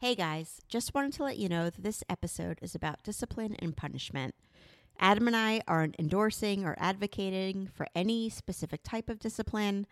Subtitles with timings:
[0.00, 3.76] Hey guys, just wanted to let you know that this episode is about discipline and
[3.76, 4.36] punishment.
[5.00, 9.88] Adam and I aren't endorsing or advocating for any specific type of discipline,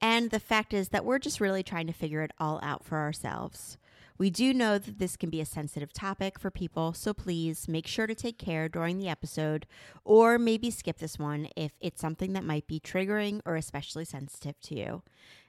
[0.00, 2.98] and the fact is that we're just really trying to figure it all out for
[2.98, 3.78] ourselves.
[4.16, 7.88] We do know that this can be a sensitive topic for people, so please make
[7.88, 9.66] sure to take care during the episode
[10.04, 14.60] or maybe skip this one if it's something that might be triggering or especially sensitive
[14.60, 15.02] to you.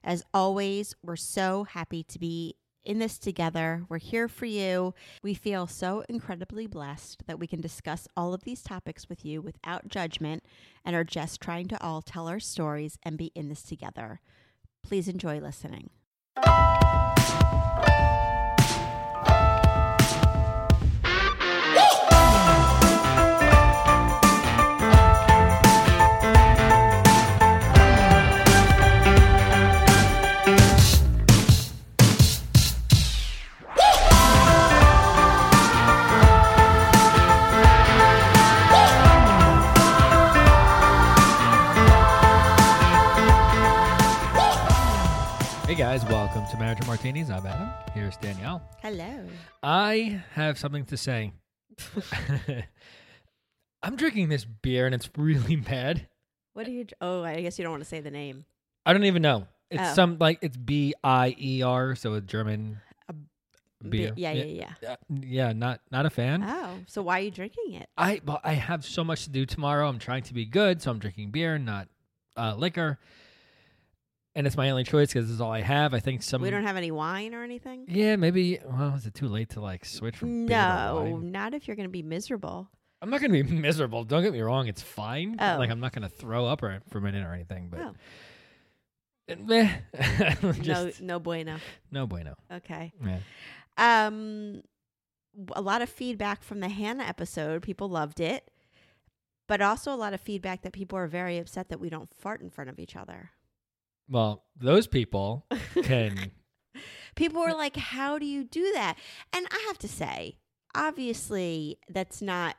[0.04, 3.86] As always, we're so happy to be in this together.
[3.90, 4.94] We're here for you.
[5.22, 9.42] We feel so incredibly blessed that we can discuss all of these topics with you
[9.42, 10.44] without judgment
[10.86, 14.20] and are just trying to all tell our stories and be in this together.
[14.84, 15.89] Please enjoy listening.
[45.84, 47.30] Guys, welcome to Marriage and Martinis.
[47.30, 47.67] I'm Adam.
[47.94, 48.62] Here's Danielle.
[48.81, 49.26] Hello.
[49.62, 51.34] I have something to say.
[53.84, 56.08] I'm drinking this beer and it's really bad.
[56.54, 56.86] What do you?
[57.02, 58.45] Oh, I guess you don't want to say the name.
[58.86, 59.45] I don't even know.
[59.70, 59.94] It's Oh.
[59.94, 62.80] some like it's B I E R, so a German
[63.89, 64.14] beer.
[64.16, 64.73] yeah, yeah, yeah.
[64.81, 64.95] yeah.
[65.09, 66.45] Yeah, not not a fan.
[66.48, 67.89] Oh, so why are you drinking it?
[67.98, 69.89] I well, I have so much to do tomorrow.
[69.89, 71.89] I'm trying to be good, so I'm drinking beer, not
[72.38, 73.00] uh, liquor.
[74.36, 75.94] And it's my only choice because this is all I have.
[75.94, 76.42] I think some.
[76.42, 77.86] we don't have any wine or anything.
[77.88, 78.60] Yeah, maybe.
[78.66, 81.76] Well, is it too late to like switch from beer to No, not if you're
[81.76, 82.67] going to be miserable.
[83.02, 84.05] I'm not gonna be miserable.
[84.05, 85.36] Don't get me wrong; it's fine.
[85.38, 85.55] Oh.
[85.60, 87.67] Like I'm not gonna throw up or for a minute or anything.
[87.70, 87.94] But Oh.
[89.27, 89.70] it- meh.
[90.61, 91.58] just no, no bueno.
[91.92, 92.36] no bueno.
[92.52, 92.94] Okay.
[93.05, 93.20] Yeah.
[93.77, 94.61] Um,
[95.54, 97.61] a lot of feedback from the Hannah episode.
[97.61, 98.50] People loved it,
[99.48, 102.39] but also a lot of feedback that people are very upset that we don't fart
[102.42, 103.32] in front of each other.
[104.09, 105.45] Well, those people
[105.83, 106.31] can.
[107.15, 108.95] People were like, "How do you do that?"
[109.31, 110.37] And I have to say,
[110.75, 112.55] obviously, that's not.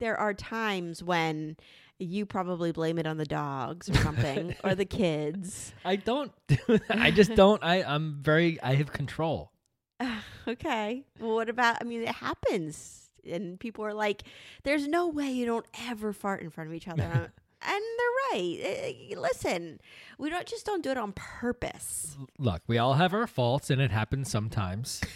[0.00, 1.56] There are times when
[1.98, 5.72] you probably blame it on the dogs or something, or the kids.
[5.84, 6.84] I don't do that.
[6.90, 7.62] I just don't.
[7.62, 8.60] I I'm very.
[8.62, 9.52] I have control.
[10.48, 11.04] okay.
[11.20, 11.78] Well, what about?
[11.80, 14.22] I mean, it happens, and people are like,
[14.64, 17.32] "There's no way you don't ever fart in front of each other,"
[17.66, 18.58] and they're right.
[18.62, 19.80] Eh, Listen,
[20.18, 22.16] we don't just don't do it on purpose.
[22.38, 25.00] Look, we all have our faults, and it happens sometimes.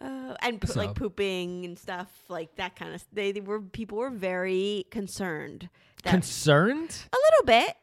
[0.00, 3.04] Uh, and po- So- like pooping and stuff like that kind of.
[3.12, 5.68] They, they were people were very concerned.
[6.04, 6.96] That Concerned?
[7.12, 7.74] a little bit.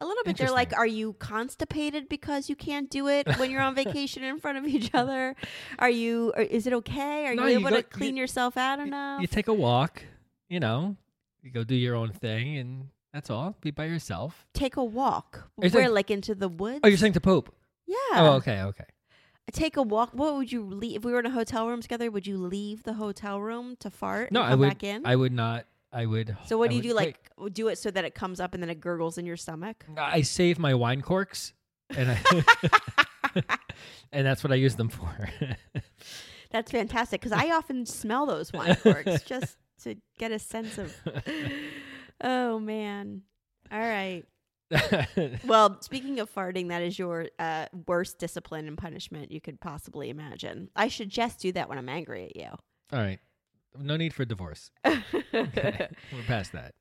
[0.00, 0.36] A little bit.
[0.36, 4.38] They're like, "Are you constipated because you can't do it when you're on vacation in
[4.38, 5.34] front of each other?
[5.80, 6.32] Are you?
[6.36, 7.26] Or is it okay?
[7.26, 9.52] Are No, you you able go- to clean you- yourself out enough?" You take a
[9.54, 10.04] walk.
[10.48, 10.94] You know,
[11.48, 13.56] you go do your own thing, and that's all.
[13.60, 14.46] Be by yourself.
[14.54, 15.48] take a walk.
[15.56, 16.80] Where, saying- like into the woods?
[16.84, 17.52] Oh, you're saying to poop?
[17.86, 17.96] yeah.
[18.14, 18.84] Oh, okay, okay.
[19.50, 20.10] Take a walk.
[20.12, 22.10] What would you leave if we were in a hotel room together?
[22.10, 24.30] Would you leave the hotel room to fart?
[24.30, 24.68] No, and I come would.
[24.68, 25.06] back in.
[25.06, 25.64] I would not.
[25.90, 26.36] I would.
[26.44, 27.06] so what I do you would- do?
[27.06, 29.38] wait, Like do it so that it comes up and then it gurgles in your
[29.38, 29.86] stomach.
[29.96, 31.54] I save my wine corks,
[31.96, 32.18] and I,
[34.12, 35.30] and that's what I use them for.
[36.50, 40.94] That's fantastic because I often smell those wine corks just to get a sense of.
[42.20, 43.22] Oh man!
[43.70, 44.24] All right.
[45.46, 50.10] Well, speaking of farting, that is your uh, worst discipline and punishment you could possibly
[50.10, 50.68] imagine.
[50.76, 52.48] I should just do that when I'm angry at you.
[52.92, 53.18] All right.
[53.78, 54.70] No need for divorce.
[54.84, 55.88] Okay.
[56.12, 56.74] We're past that.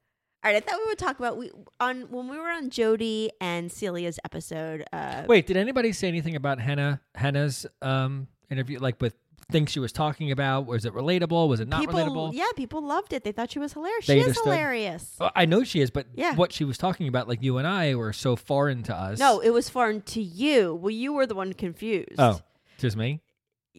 [0.44, 3.30] All right, I thought we would talk about we on when we were on Jody
[3.40, 4.84] and Celia's episode.
[4.92, 9.16] Uh, Wait, did anybody say anything about Hannah Hannah's um interview like with
[9.50, 10.66] things she was talking about?
[10.66, 11.48] Was it relatable?
[11.48, 12.34] Was it not people, relatable?
[12.34, 13.24] yeah, people loved it.
[13.24, 14.06] They thought she was hilarious.
[14.08, 15.16] They she is hilarious.
[15.20, 16.36] Oh, I know she is, but Yeah.
[16.36, 19.20] what she was talking about, like you and I, were so foreign to us.
[19.20, 20.76] No, it was foreign to you.
[20.76, 22.16] Well, you were the one confused.
[22.18, 22.40] Oh,
[22.78, 23.22] just me.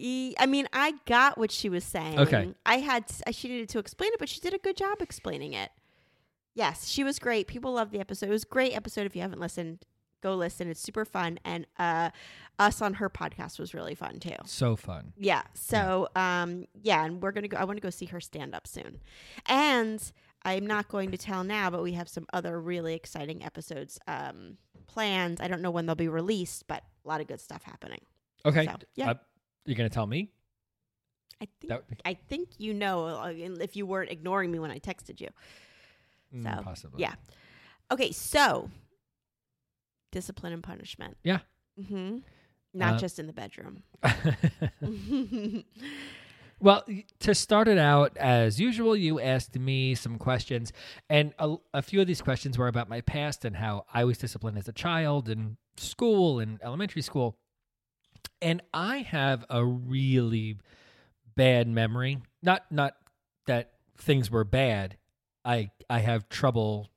[0.01, 2.19] I mean, I got what she was saying.
[2.21, 2.55] Okay.
[2.65, 5.71] I had she needed to explain it, but she did a good job explaining it.
[6.55, 7.47] Yes, she was great.
[7.47, 8.29] People loved the episode.
[8.29, 9.07] It was a great episode.
[9.07, 9.85] If you haven't listened,
[10.21, 10.69] Go listen.
[10.69, 11.39] It's super fun.
[11.45, 12.11] And uh,
[12.59, 14.35] us on her podcast was really fun too.
[14.47, 15.13] So fun.
[15.17, 15.43] Yeah.
[15.55, 18.67] So um yeah, and we're gonna go I want to go see her stand up
[18.67, 19.01] soon.
[19.47, 20.03] And
[20.45, 24.57] I'm not going to tell now, but we have some other really exciting episodes um
[24.87, 25.41] planned.
[25.41, 28.01] I don't know when they'll be released, but a lot of good stuff happening.
[28.45, 28.67] Okay.
[28.67, 29.11] So, yeah.
[29.11, 29.15] Uh,
[29.67, 30.31] you're gonna tell me?
[31.41, 34.79] I think be- I think you know uh, if you weren't ignoring me when I
[34.81, 35.29] texted you.
[36.35, 37.01] Mm, So, possibly.
[37.03, 37.15] Yeah.
[37.91, 38.69] Okay, so
[40.11, 41.17] discipline and punishment.
[41.23, 41.41] Yeah.
[41.81, 42.19] Mm-hmm.
[42.75, 43.83] Not Uh, just in the bedroom.
[46.61, 46.85] Well,
[47.21, 50.73] to start it out, as usual, you asked me some questions,
[51.09, 54.19] and a, a few of these questions were about my past and how I was
[54.19, 57.39] disciplined as a child in school and elementary school.
[58.43, 60.59] And I have a really
[61.37, 62.19] bad memory.
[62.43, 62.97] Not not
[63.47, 64.97] that things were bad.
[65.45, 66.89] I I have trouble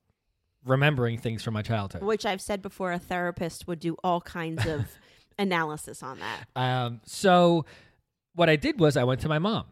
[0.65, 2.03] remembering things from my childhood.
[2.03, 4.85] Which I've said before, a therapist would do all kinds of
[5.39, 6.45] analysis on that.
[6.55, 7.65] Um, so
[8.35, 9.65] what I did was I went to my mom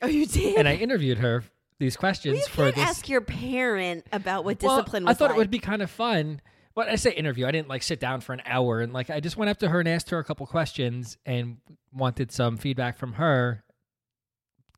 [0.00, 0.56] Oh, you did?
[0.56, 1.44] and I interviewed her
[1.78, 2.88] these questions well, you for this.
[2.88, 5.36] ask your parent about what Well, discipline I thought like.
[5.36, 6.40] it would be kind of fun.
[6.74, 7.46] But I say interview.
[7.46, 9.68] I didn't like sit down for an hour and like I just went up to
[9.68, 11.58] her and asked her a couple questions and
[11.92, 13.62] wanted some feedback from her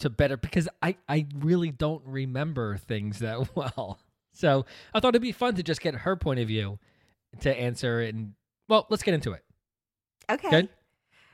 [0.00, 4.00] to better because I I really don't remember things that well.
[4.34, 6.78] So I thought it'd be fun to just get her point of view
[7.40, 8.34] to answer and
[8.68, 9.44] well, let's get into it.
[10.30, 10.50] Okay.
[10.50, 10.68] Good?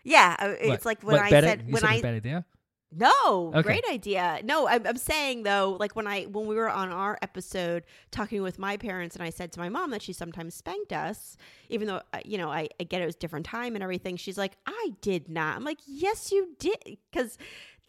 [0.05, 0.85] Yeah, uh, it's What?
[0.85, 2.45] like when What, I said when said I bad idea.
[2.93, 3.63] No, Okay.
[3.63, 4.41] great idea.
[4.43, 8.43] No, I'm, I'm saying though, like when I when we were on our episode talking
[8.43, 11.37] with my parents, and I said to my mom that she sometimes spanked us,
[11.69, 14.17] even though uh, you know I, I get it was different time and everything.
[14.17, 15.55] She's like, I did not.
[15.55, 17.39] I'm like, yes, you did, because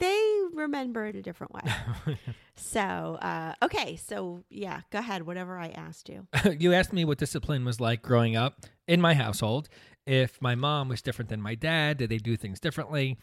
[0.01, 1.61] they remember it a different way.
[2.55, 5.25] so uh, okay, so yeah, go ahead.
[5.25, 6.27] Whatever I asked you.
[6.59, 9.69] you asked me what discipline was like growing up in my household.
[10.05, 13.19] If my mom was different than my dad, did they do things differently?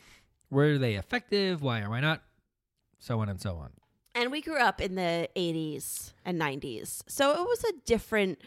[0.51, 1.61] Were they effective?
[1.61, 2.23] Why or why not?
[3.01, 3.71] So on and so on.
[4.15, 8.41] And we grew up in the 80s and 90s, so it was a different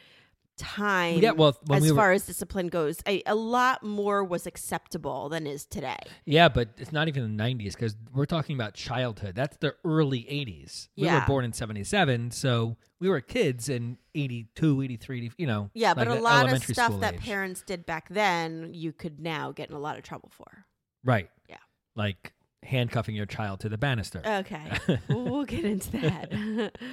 [0.61, 1.19] time.
[1.19, 5.27] Yeah, well, as we were- far as discipline goes, a, a lot more was acceptable
[5.27, 5.97] than is today.
[6.25, 9.35] Yeah, but it's not even the 90s because we're talking about childhood.
[9.35, 10.89] That's the early 80s.
[10.95, 15.69] We were born in 77, so we were kids in 82, 83, you know.
[15.73, 17.21] Yeah, but a lot of stuff that age.
[17.21, 20.65] parents did back then, you could now get in a lot of trouble for.
[21.03, 21.29] Right.
[21.49, 21.57] Yeah.
[21.95, 24.21] Like handcuffing your child to the banister.
[24.23, 24.71] Okay,
[25.09, 26.75] we'll get into that.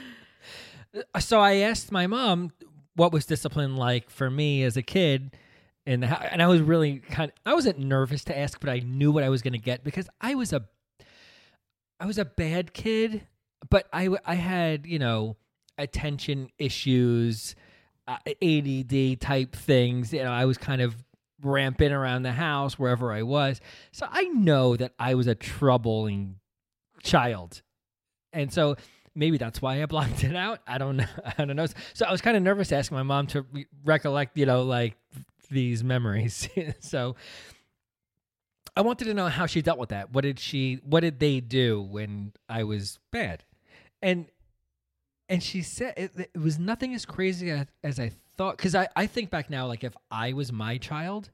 [1.14, 2.50] Uh, so I asked my mom
[2.98, 5.36] what was discipline like for me as a kid,
[5.86, 7.32] and and I was really kind.
[7.46, 10.08] I wasn't nervous to ask, but I knew what I was going to get because
[10.20, 10.64] I was a,
[12.00, 13.26] I was a bad kid,
[13.70, 15.36] but I I had you know
[15.78, 17.54] attention issues,
[18.08, 20.12] uh, ADD type things.
[20.12, 20.96] You know, I was kind of
[21.40, 23.60] rampant around the house wherever I was,
[23.92, 26.40] so I know that I was a troubling
[27.04, 27.62] child,
[28.32, 28.74] and so
[29.18, 30.60] maybe that's why I blocked it out.
[30.66, 31.06] I don't know.
[31.38, 31.66] I don't know.
[31.92, 34.96] So I was kind of nervous asking my mom to re- recollect, you know, like
[35.50, 36.48] these memories.
[36.80, 37.16] so
[38.76, 40.12] I wanted to know how she dealt with that.
[40.12, 40.80] What did she?
[40.84, 43.44] What did they do when I was bad?
[44.00, 44.26] And
[45.28, 48.56] and she said it, it was nothing as crazy as, as I thought.
[48.56, 51.30] Because I I think back now, like if I was my child,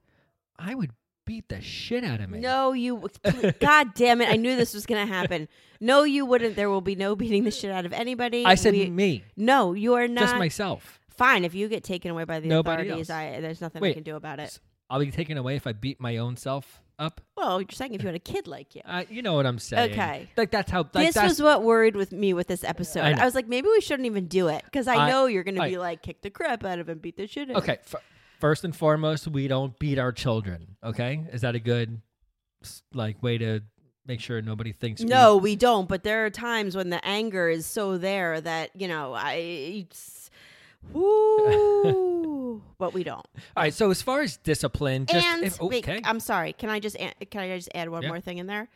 [0.57, 0.91] I would
[1.25, 2.39] beat the shit out of me.
[2.39, 3.03] no, you.
[3.59, 4.29] God damn it!
[4.29, 5.47] I knew this was going to happen.
[5.81, 6.55] No, you wouldn't.
[6.55, 8.45] There will be no beating the shit out of anybody.
[8.45, 9.73] I said We- me, no.
[9.73, 10.21] You are not.
[10.21, 10.99] just myself.
[11.09, 13.17] Fine, if you get taken away by the Nobody authorities, else.
[13.17, 14.59] I there's nothing I can do about it.
[14.89, 17.19] I'll be taken away if I beat my own self up.
[17.35, 18.81] Well, you're saying if you had a kid like you.
[18.85, 19.91] Uh, you know what I'm saying?
[19.93, 20.29] Okay.
[20.37, 20.81] Like that's how.
[20.93, 23.01] Like this that's, was what worried with me with this episode.
[23.01, 25.43] I I, was like, maybe we shouldn't even do it because I, I- know you're
[25.43, 27.57] going to be like, kick the crap out of him, beat the shit out.
[27.57, 27.69] of him.
[27.71, 27.81] okay.
[27.85, 27.95] F-
[28.39, 30.77] first and foremost, we don't beat our children.
[30.83, 32.01] Okay, is that a good
[32.93, 33.61] like way to
[34.05, 35.01] make sure nobody thinks?
[35.01, 35.87] No, we don't.
[35.87, 39.33] But there are times when the anger is so there that you know I.
[39.33, 40.29] It's,
[40.93, 43.25] woo, but we don't.
[43.55, 43.73] All right.
[43.73, 45.87] So as far as discipline, just and if, oh, wait.
[46.03, 46.53] I'm sorry.
[46.53, 48.09] Can I just can I just add one Yeah.
[48.09, 48.67] more thing in there?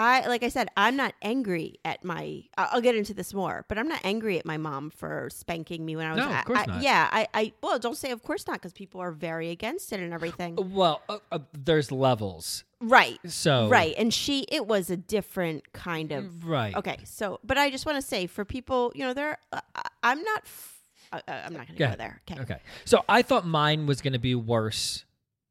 [0.00, 2.44] I like I said, I'm not angry at my.
[2.56, 5.96] I'll get into this more, but I'm not angry at my mom for spanking me
[5.96, 6.18] when I was.
[6.18, 6.82] No, of course I- not.
[6.82, 7.52] Yeah, I, I.
[7.62, 10.56] Well, don't say of course not because people are very against it and everything.
[10.72, 12.62] well, uh, uh, there's levels.
[12.80, 13.18] Right.
[13.26, 14.46] So Right, and she.
[14.52, 16.46] It was a different kind of.
[16.46, 16.76] Right.
[16.76, 19.38] Okay, so but I just want to say for people, you know, there.
[19.52, 20.42] Uh, I- I'm not.
[20.44, 20.74] F-
[21.10, 22.20] uh, uh, I'm not going to Go go there.
[22.30, 22.40] Okay.
[22.42, 22.60] Okay.
[22.84, 25.04] So I thought mine was going to be worse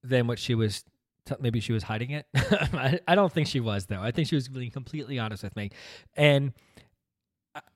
[0.04, 0.86] than what she was.
[1.40, 2.26] Maybe she was hiding it.
[2.36, 4.02] I, I don't think she was though.
[4.02, 5.72] I think she was being completely honest with me,
[6.16, 6.54] and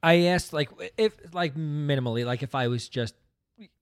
[0.03, 3.15] I- asked like if like minimally like if I was just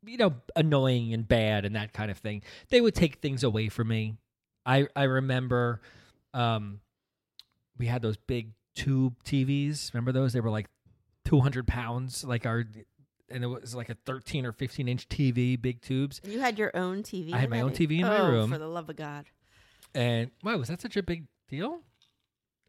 [0.06, 2.42] you know, annoying and bad and that kind of thing.
[2.70, 4.16] They would take things away from me.
[4.66, 5.82] I I remember
[6.34, 6.82] um
[7.78, 9.94] we had those big tube TVs.
[9.94, 10.34] Remember those?
[10.34, 10.68] They were like
[11.26, 12.66] 200 pounds, like our,
[13.30, 16.20] and it was like a 13 or 15 inch TV, big tubes.
[16.24, 17.34] You had your own TV.
[17.34, 17.72] I had my own?
[17.72, 18.52] TV in my Oh, room.
[18.52, 19.26] For the love of God.
[19.96, 21.80] And why was that such a big deal?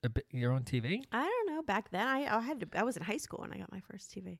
[0.02, 1.02] A bi- your own TV?
[1.12, 1.62] I don't know.
[1.62, 3.80] Back then, I, I had to, I was in high school when I got my
[3.90, 4.38] first TV.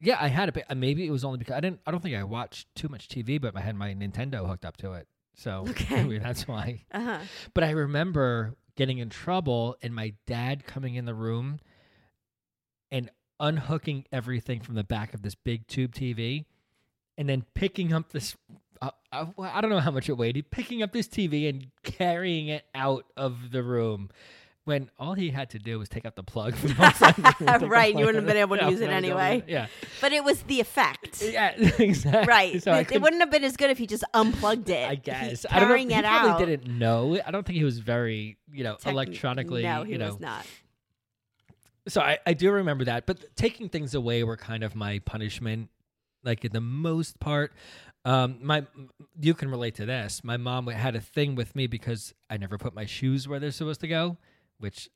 [0.00, 0.54] Yeah, I had it.
[0.68, 1.80] but Maybe it was only because I didn't.
[1.86, 4.76] I don't think I watched too much TV, but I had my Nintendo hooked up
[4.78, 6.02] to it, so Okay.
[6.02, 6.84] maybe that's why.
[6.92, 7.18] Uh huh.
[7.54, 11.60] But I remember getting in trouble and my dad coming in the room
[12.90, 16.44] and unhooking everything from the back of this big tube TV
[17.16, 18.36] and then picking up this.
[18.82, 20.36] Uh, uh, well, I don't know how much it weighed.
[20.36, 24.10] He picking up this TV and carrying it out of the room
[24.64, 28.04] when all he had to do was take out the plug from the Right, you
[28.04, 29.44] wouldn't have been able to use it and I was able to- anyway.
[29.46, 29.66] Yeah,
[30.00, 31.22] But it was the effect.
[31.22, 32.26] yeah, exactly.
[32.26, 32.60] Right.
[32.62, 34.88] So it, it wouldn't have been as good if he just unplugged it.
[34.88, 35.76] I guess I don't know.
[35.76, 36.38] He it probably out.
[36.40, 37.16] didn't know.
[37.24, 39.62] I don't think he was very, you know, Techn- electronically.
[39.62, 40.44] No, he you know, was not.
[41.88, 43.06] so I, I do remember that.
[43.06, 45.70] But taking things away were kind of my punishment.
[46.24, 47.52] Like in the most part,
[48.06, 48.64] um, my
[49.20, 50.22] you can relate to this.
[50.22, 53.50] My mom had a thing with me because I never put my shoes where they're
[53.50, 54.16] supposed to go,
[54.58, 54.88] which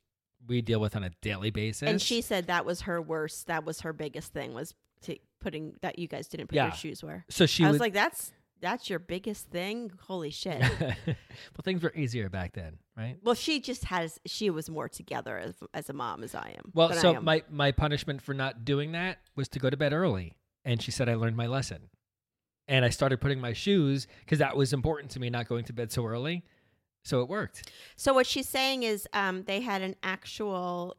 [0.47, 1.87] we deal with on a daily basis.
[1.87, 3.47] And she said that was her worst.
[3.47, 6.67] That was her biggest thing was to putting that you guys didn't put Yeah.
[6.67, 7.25] your shoes where.
[7.29, 9.91] so she I was would, like, that's that's your biggest thing.
[10.03, 10.61] Holy shit.
[10.79, 11.15] well,
[11.63, 13.17] things were easier back then, right?
[13.23, 14.19] well, she just has.
[14.25, 16.71] She was more together as, as a mom as I am.
[16.73, 17.25] Well, so am.
[17.25, 20.91] my my punishment for not doing that was to go to bed early, and she
[20.91, 21.89] said I learned my lesson,
[22.71, 25.73] and I started putting my shoes because that was important to me, not going to
[25.73, 26.43] bed so early,
[27.03, 27.69] so it worked.
[27.97, 30.95] So what she's saying is, um, they had an actual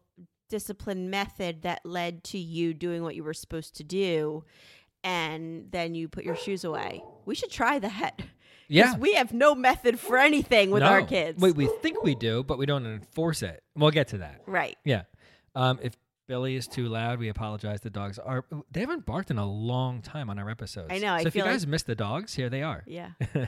[0.50, 4.44] discipline method that led to you doing what you were supposed to do,
[5.02, 7.02] and then you put your shoes away.
[7.24, 8.20] We should try that.
[8.68, 11.38] Yeah, we have no method for anything with our kids.
[11.42, 13.62] Wait, we think we do, but we don't enforce it.
[13.76, 14.40] We'll get to that.
[14.46, 14.78] right.
[14.82, 15.02] Yeah.
[15.54, 15.94] Um, if
[16.32, 17.82] Billy is too loud, we apologize.
[17.82, 20.88] The dogs are they haven't barked in a long time on our episodes.
[20.90, 22.82] I know, I so if you feel like- guys missed the dogs, here they are.
[22.86, 23.10] Yeah.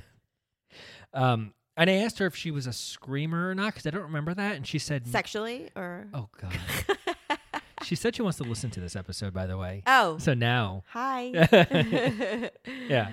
[1.15, 4.03] Um, and I asked her if she was a screamer or not because I don't
[4.03, 7.39] remember that, and she said Sexually or Oh God.
[7.85, 9.83] she said she wants to listen to this episode, by the way.
[9.87, 11.31] oh So now, hi.
[12.89, 13.11] yeah,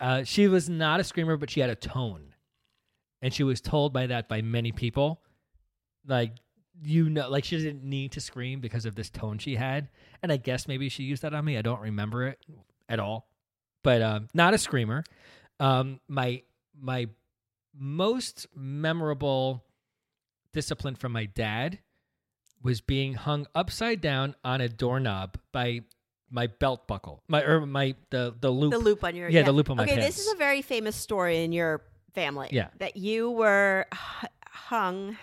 [0.00, 2.34] uh, she was not a screamer, but she had a tone,
[3.20, 5.20] and she was told by that by many people,
[6.06, 6.32] like
[6.82, 9.88] you know, like she didn't need to scream because of this tone she had,
[10.22, 11.56] and I guess maybe she used that on me.
[11.58, 12.38] I don't remember it
[12.88, 13.28] at all,
[13.82, 15.04] but um, not a screamer.
[15.60, 16.42] Um, my
[16.80, 17.08] my
[17.74, 19.64] most memorable
[20.52, 21.78] discipline from my dad
[22.62, 25.80] was being hung upside down on a doorknob by
[26.30, 28.72] my belt buckle, my or my the the loop.
[28.72, 30.18] the loop on your Yeah, the loop on my okay this pants.
[30.26, 31.82] is a very famous story in your
[32.14, 32.68] family Yeah.
[32.78, 33.86] that you were
[34.50, 35.16] hung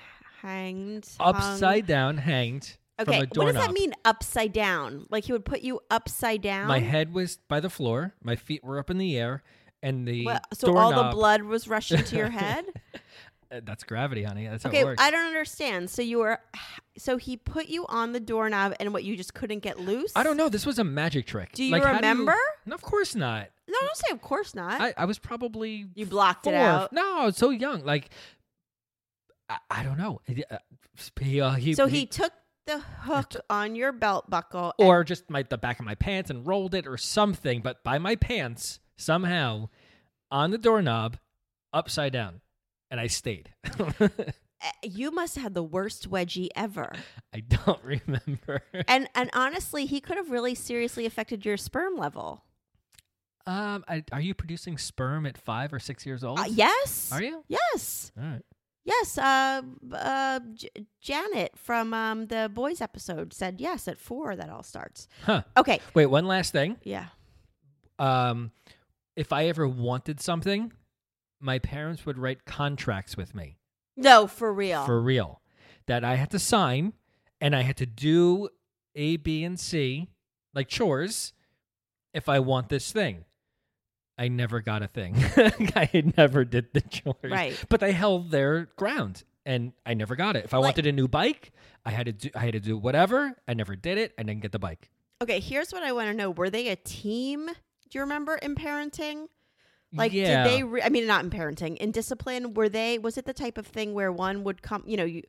[0.45, 5.33] hanged hung- upside down, hanged from okay what does that mean upside down like he
[5.33, 8.89] would put you upside down My head was by the floor, my feet were up
[8.89, 9.43] in the air,
[9.83, 12.65] and the Well, so all the blood was rushing to your head
[13.51, 14.47] Uh, That's gravity, honey.
[14.47, 14.99] That's how okay it works.
[15.01, 16.39] i don't understand so you were
[16.97, 20.23] so he put you on the doorknob and what you just couldn't get loose I
[20.23, 20.49] don't know.
[20.49, 21.51] This was a magic trick.
[21.53, 22.35] Do you Like, how remember?
[22.65, 23.49] no, of course not.
[23.67, 26.53] no I don't say of course not I, I was probably you blocked four.
[26.53, 27.85] it out No, I was so young.
[27.85, 28.09] Like,
[29.49, 30.21] I, I don't know.
[30.27, 30.57] Uh,
[31.19, 32.31] He, uh, he, so he, took
[32.65, 36.29] the hook on your belt buckle and or just my the back of my pants
[36.29, 39.69] and rolled it or something, but by my pants somehow
[40.31, 41.17] on the doorknob,
[41.73, 42.41] upside down,
[42.89, 43.53] and I stayed.
[43.79, 44.09] Uh,
[44.83, 46.93] you must have had the worst wedgie ever.
[47.33, 48.61] I don't remember.
[48.87, 52.43] and and honestly, he could have really seriously affected your sperm level.
[53.47, 56.39] Um, I, are you producing sperm at five or six years old?
[56.39, 57.11] Uh, yes.
[57.11, 57.43] Are you?
[57.47, 58.11] Yes.
[58.17, 58.41] All right.
[58.85, 59.17] Yes.
[59.17, 59.61] Uh,
[59.93, 60.69] uh, J-
[61.01, 64.35] Janet from um, the boys episode said yes at four.
[64.35, 65.07] That all starts.
[65.25, 65.41] Huh.
[65.57, 65.79] Okay.
[65.95, 66.77] Wait, one last thing.
[66.83, 67.07] Yeah.
[67.97, 68.51] Um,
[69.15, 70.71] if I ever wanted something,
[71.39, 73.57] my parents would write contracts with me
[73.97, 74.85] No, for real.
[74.85, 75.41] for real
[75.87, 76.93] that I had to sign,
[77.39, 78.49] and I had to do
[78.95, 80.09] A, B, and C
[80.53, 81.33] like chores
[82.13, 83.25] if I want this thing.
[84.17, 85.15] I never got a thing.
[85.75, 87.17] I never did the chores.
[87.31, 87.61] Right.
[87.69, 90.45] But they held their ground and I never got it.
[90.45, 91.51] If I Like- wanted a new bike,
[91.85, 93.35] I had to do I had to do whatever.
[93.47, 94.13] I never did it.
[94.17, 94.89] I didn't get the bike.
[95.21, 95.39] okay.
[95.39, 97.45] Here's what I want to know: Were they a team?
[97.47, 99.27] Do you remember in parenting?
[99.93, 100.43] Like, yeah.
[100.43, 100.63] did they?
[100.63, 102.53] Re- I mean, not in parenting, in discipline.
[102.55, 102.97] Were they?
[102.97, 104.83] Was it the type of thing where one would come?
[104.87, 105.21] You know, you,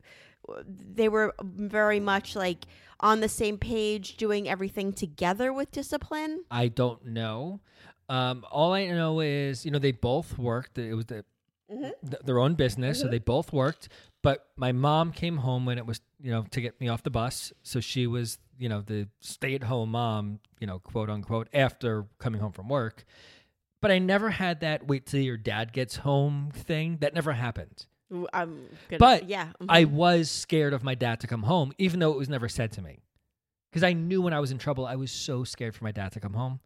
[0.67, 2.65] they were very much like
[2.99, 6.43] on the same page, doing everything together with discipline.
[6.49, 7.59] I don't know.
[8.09, 10.77] Um, all I know is, you know, they both worked.
[10.77, 11.25] It was the,
[11.69, 13.89] th- their own business, so they both worked.
[14.23, 17.09] But my mom came home when it was, you know, to get me off the
[17.09, 17.51] bus.
[17.63, 22.51] So she was, you know, the stay-at-home mom, you know, quote unquote, after coming home
[22.53, 23.03] from work.
[23.81, 26.97] But I never had that wait till your dad gets home thing.
[27.01, 27.85] That never happened.
[28.33, 29.65] I'm gonna, But yeah, mhm.
[29.69, 32.71] I was scared of my dad to come home, even though it was never said
[32.73, 32.99] to me.
[33.69, 36.13] Because I knew when I was in trouble, I was so scared for my dad
[36.13, 36.61] to come home.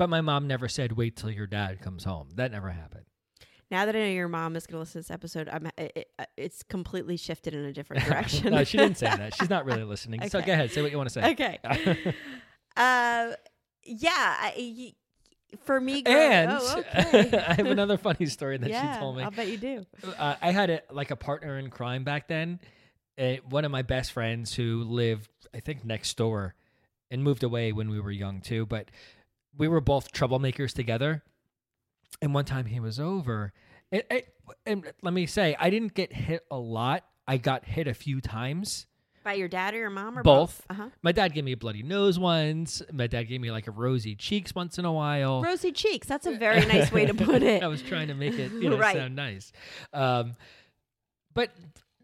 [0.00, 2.30] But my mom never said, wait till your dad comes home.
[2.36, 3.04] That never happened.
[3.70, 5.92] now that I know your mom is going to listen to this episode, I'm it,
[5.94, 8.54] it, it's completely shifted in a different direction.
[8.54, 9.34] no, she didn't say that.
[9.34, 10.26] She's not really listening.
[10.30, 10.70] So go ahead.
[10.70, 11.30] Say what you want to say.
[11.32, 11.58] Okay.
[12.78, 13.32] uh,
[13.84, 14.08] yeah.
[14.14, 14.92] I, y-
[15.66, 17.36] for me, And oh, okay.
[17.38, 19.22] I have another funny story that yeah, she told me.
[19.22, 19.84] I'll bet you do.
[20.18, 22.58] uh, I had a like a partner in crime back then.
[23.18, 26.54] Uh, one of my best friends who lived, I think, next door,
[27.10, 28.64] and moved away when we were young too.
[28.64, 28.88] But
[29.56, 31.22] we were both troublemakers together.
[32.22, 33.52] And one time he was over,
[33.92, 34.22] and, and,
[34.66, 37.04] and let me say, I didn't get hit a lot.
[37.26, 38.86] I got hit a few times.
[39.22, 40.64] By your dad or your mom or Both.
[40.68, 40.76] both?
[40.78, 40.88] Uh huh.
[41.02, 42.82] My dad gave me a bloody nose once.
[42.92, 45.42] My dad gave me like a rosy cheeks once in a while.
[45.42, 46.06] Rosy cheeks.
[46.06, 47.62] That's a very nice way to put it.
[47.62, 48.96] I was trying to make it, you know, Right.
[48.96, 49.52] sound nice.
[49.92, 50.32] Um,
[51.32, 51.50] but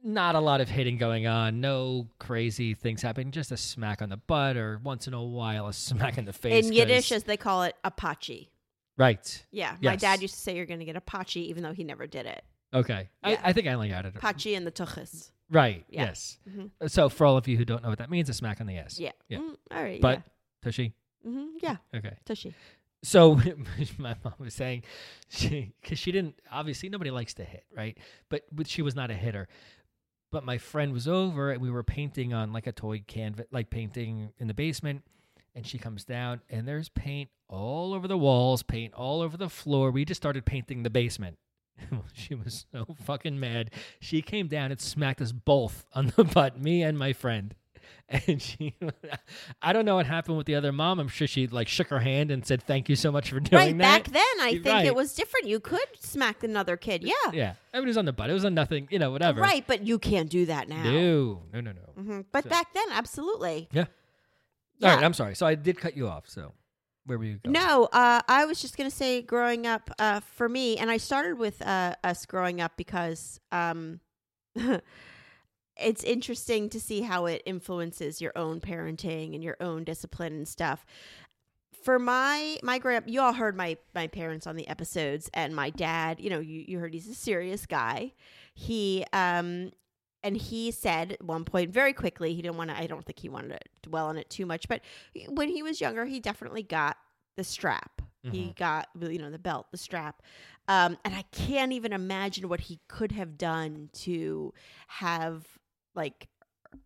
[0.06, 1.60] not a lot of hitting going on.
[1.60, 3.32] No crazy things happening.
[3.32, 6.32] Just a smack on the butt, or once in a while a smack in the
[6.32, 6.66] face.
[6.66, 8.30] In Yiddish, as they call it, a potch.
[8.96, 9.46] right?
[9.50, 10.00] Yeah, my Yes.
[10.00, 12.26] dad used to say you're going to get a potch, even though he never did
[12.26, 12.42] it.
[12.72, 13.40] Okay, Yeah.
[13.44, 14.14] I, I think I only got it.
[14.16, 15.30] A potch and the tuchus.
[15.50, 15.84] Right.
[15.88, 16.06] Yeah.
[16.06, 16.38] Yes.
[16.48, 16.70] Mhm.
[16.88, 18.78] So for all of you who don't know what that means, a smack on the
[18.78, 18.98] ass.
[18.98, 19.12] Yeah.
[19.28, 19.38] Yeah.
[19.38, 20.00] Mm, all right.
[20.00, 20.22] But
[20.62, 20.92] Tushy.
[21.24, 21.30] yeah.
[21.30, 22.16] hmm yeah, Okay.
[22.24, 22.54] tushy.
[23.02, 23.34] So
[23.98, 24.82] my mom was saying,
[25.28, 27.96] she because she didn't obviously nobody likes to hit, right?
[28.28, 29.46] But but she was not a hitter.
[30.36, 33.70] But my friend was over and we were painting on like a toy canvas, like
[33.70, 35.02] painting in the basement.
[35.54, 39.48] And she comes down and there's paint all over the walls, paint all over the
[39.48, 39.90] floor.
[39.90, 41.38] We just started painting the basement.
[42.12, 43.70] she was so fucking mad.
[43.98, 47.54] She came down and smacked us both on the butt, me and my friend.
[48.28, 48.76] And she,
[49.60, 51.00] I don't know what happened with the other mom.
[51.00, 53.60] I'm sure she like shook her hand and said, "Thank you so much for doing
[53.60, 54.86] Right that." back then, I think right.
[54.86, 55.48] it was different.
[55.48, 57.02] You could smack another kid.
[57.02, 57.14] Yeah.
[57.32, 58.30] Yeah, I mean, it was on the butt.
[58.30, 59.40] It was on nothing, you know, whatever.
[59.40, 60.84] Right, but you can't do that now.
[60.84, 62.02] No, no, no, no.
[62.02, 63.68] hmm But So- back then, absolutely.
[63.72, 63.86] Yeah.
[64.78, 64.90] Yeah.
[64.90, 65.34] All right, I'm sorry.
[65.34, 66.28] So I did cut you off.
[66.28, 66.52] So
[67.06, 67.54] where were you going?
[67.54, 71.38] No, uh, I was just gonna say, growing up, uh, for me, and I started
[71.38, 73.98] with uh, us growing up because um,
[75.78, 80.48] it's interesting to see how it influences your own parenting and your own discipline and
[80.48, 80.84] stuff.
[81.82, 85.70] For my my grandp, you all heard my my parents on the episodes, and my
[85.70, 86.20] dad.
[86.20, 88.12] You know, you you heard he's a serious guy.
[88.54, 89.70] He um
[90.22, 93.18] and he said at one point very quickly he didn't want to i don't think
[93.18, 94.80] he wanted to dwell on it too much but
[95.28, 96.96] when he was younger he definitely got
[97.36, 100.20] the strap he got you know the belt the strap
[100.68, 104.52] um, and i can't even imagine what he could have done to
[104.88, 105.46] have
[105.96, 106.28] like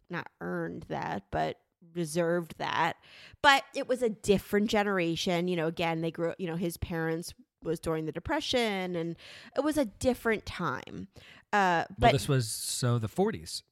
[0.09, 1.59] not earned that but
[1.95, 2.97] deserved that.
[3.43, 5.49] But it was a different generation.
[5.49, 9.17] You know again they grew you know his parents was during the depression and
[9.57, 11.09] it was a different time.
[11.53, 13.63] Uh Well, but this was so the 40s.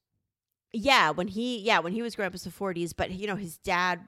[0.72, 3.36] yeah when he yeah when he was growing up in the 40s but you know
[3.36, 4.00] his dad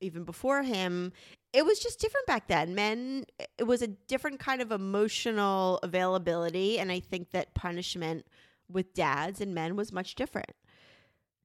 [0.00, 1.12] even before him
[1.52, 2.74] it was just different back then.
[2.74, 3.24] Men
[3.58, 8.26] it was a different kind of emotional availability and i think that punishment
[8.70, 10.50] with dads and men was much different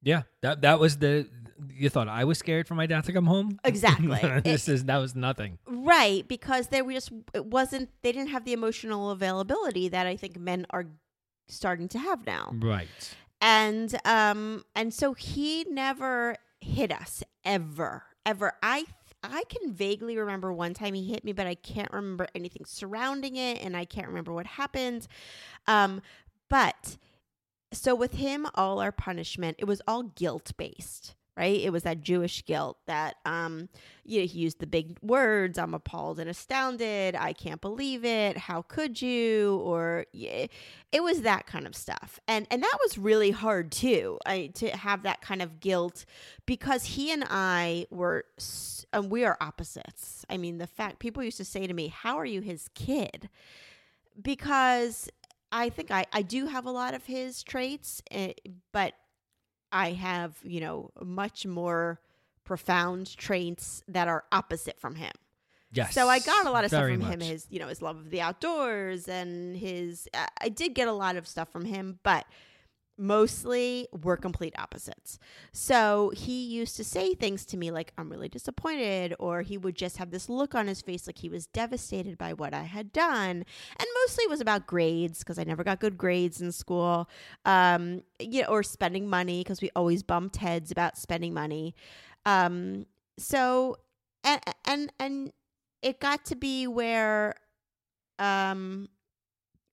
[0.04, 1.28] Yeah, that that was the.
[1.70, 3.58] You thought I was scared for my dad to come home?
[3.64, 4.20] Exactly.
[4.44, 5.58] this is that was nothing.
[5.66, 10.38] right because there just it wasn't they didn't have the emotional availability that i think
[10.38, 10.86] men are
[11.48, 12.88] starting to have now Right.
[13.40, 18.84] and um and so he never hit us ever ever i
[19.22, 23.36] i can vaguely remember one time he hit me but i can't remember anything surrounding
[23.36, 25.06] it and i can't remember what happened
[25.66, 26.00] um
[26.48, 26.96] but
[27.74, 31.60] so with him all our punishment it was all guilt based right?
[31.60, 33.68] It was that jewish guilt that um
[34.04, 37.16] you know he used the big words i'm appalled and astounded.
[37.16, 38.36] I can't believe it.
[38.36, 39.60] How could you?
[39.64, 40.46] or yeah,
[40.92, 42.20] it was that kind of stuff.
[42.28, 46.04] And and that was really hard too I, to have that kind of guilt
[46.46, 48.24] because he and i were
[48.92, 50.24] um, we are opposites.
[50.30, 53.28] I mean the fact people used to say to me how are you his kid?
[54.20, 55.08] because
[55.54, 58.32] i think i i do have a lot of his traits eh,
[58.72, 58.92] but
[59.72, 62.00] i have you know much more
[62.44, 65.12] profound traits that are opposite from him
[65.72, 65.92] Yes.
[65.92, 67.20] so I got a lot of stuff from him.
[67.20, 70.08] His, you know, his love of the outdoors and his.
[70.40, 72.24] I did get a lot of stuff from him, but
[72.96, 75.18] mostly we're complete opposites.
[75.52, 79.74] So he used to say things to me like, I'm really disappointed, or he would
[79.74, 82.92] just have this look on his face like he was devastated by what I had
[82.92, 83.44] done.
[83.76, 87.08] And mostly it was about grades because I never got good grades in school,
[87.44, 91.74] um, you know, or spending money because we always bumped heads about spending money.
[92.24, 92.86] Um,
[93.18, 93.76] so,
[94.22, 95.32] and, and, and
[95.82, 97.34] it got to be where,
[98.18, 98.88] um,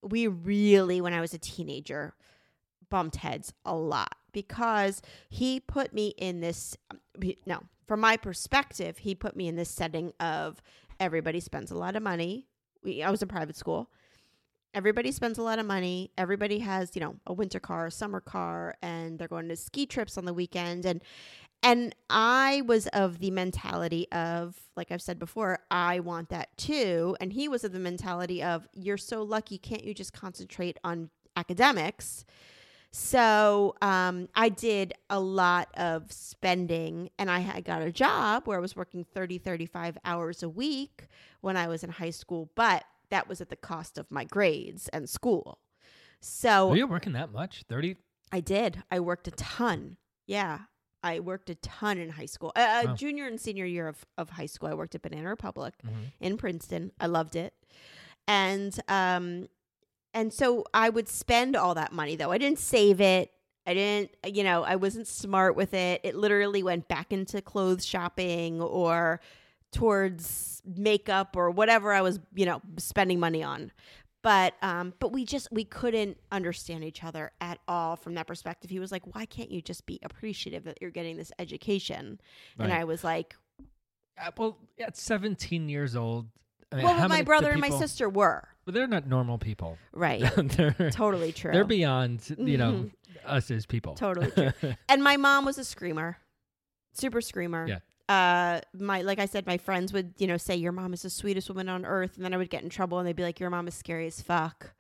[0.02, 2.16] we really, when I was a teenager,
[2.92, 7.00] bumped heads a lot because he put me in this um,
[7.48, 10.62] no from my perspective he put me in this setting of
[11.02, 12.48] everybody spends a lot of money.
[12.84, 13.90] We, i was in private school.
[14.74, 16.12] Everybody spends a lot of money.
[16.18, 19.86] Everybody has you know a winter car a summer car and they're going to ski
[19.86, 20.86] trips on the weekend.
[20.86, 21.02] And
[21.64, 27.18] and i was of the mentality of like i've said before i want that too.
[27.20, 29.58] And he was of the mentality of you're so lucky.
[29.58, 32.26] Can't you just concentrate on academics
[32.92, 38.58] so um, I did a lot of spending, and I had got a job where
[38.58, 41.08] I was working 30, 35 hours a week
[41.42, 44.88] when I was in high school, but that was at the cost of my grades
[44.90, 45.60] and school.
[46.20, 47.64] So Were you working that much?
[47.70, 47.96] 30?
[48.32, 48.84] I did.
[48.92, 49.98] I worked a ton.
[50.28, 50.60] Yeah.
[51.04, 52.52] I worked a ton in high school.
[52.56, 52.96] Uh, Wow.
[52.96, 56.12] Junior and senior year of, of high school, I worked at Banana Republic Mhm.
[56.20, 56.92] in Princeton.
[57.00, 57.54] I loved it.
[58.28, 59.48] And um
[60.14, 62.32] and so I would spend all that money though.
[62.32, 63.32] I didn't save it.
[63.66, 66.02] I didn't, you know, I wasn't smart with it.
[66.04, 69.22] It literally went back into clothes shopping or
[69.72, 73.72] towards makeup or whatever I was, you know, spending money on.
[74.24, 78.70] But um but we just we couldn't understand each other at all from that perspective.
[78.70, 82.20] He was like, "Why can't you just be appreciative that you're getting this education?"
[82.60, 83.36] And I was like,
[84.22, 86.28] Uh, well, at 17 years old.
[86.72, 89.78] I mean, "Well, how my brother the and my sister were." They're not normal people.
[89.94, 90.22] Right.
[90.36, 91.52] they're, totally true.
[91.52, 92.92] they're beyond, you know, Mhm.
[93.26, 93.94] us as people.
[93.96, 94.32] Totally
[94.62, 94.74] true.
[94.90, 96.18] and my mom was a screamer,
[96.94, 97.68] super screamer.
[97.68, 97.80] Yeah.
[98.10, 101.10] Uh, my like I said, my friends would you know say your mom is the
[101.10, 103.40] sweetest woman on earth, and then I would get in trouble, and they'd be like,
[103.40, 104.74] your mom is scary as fuck.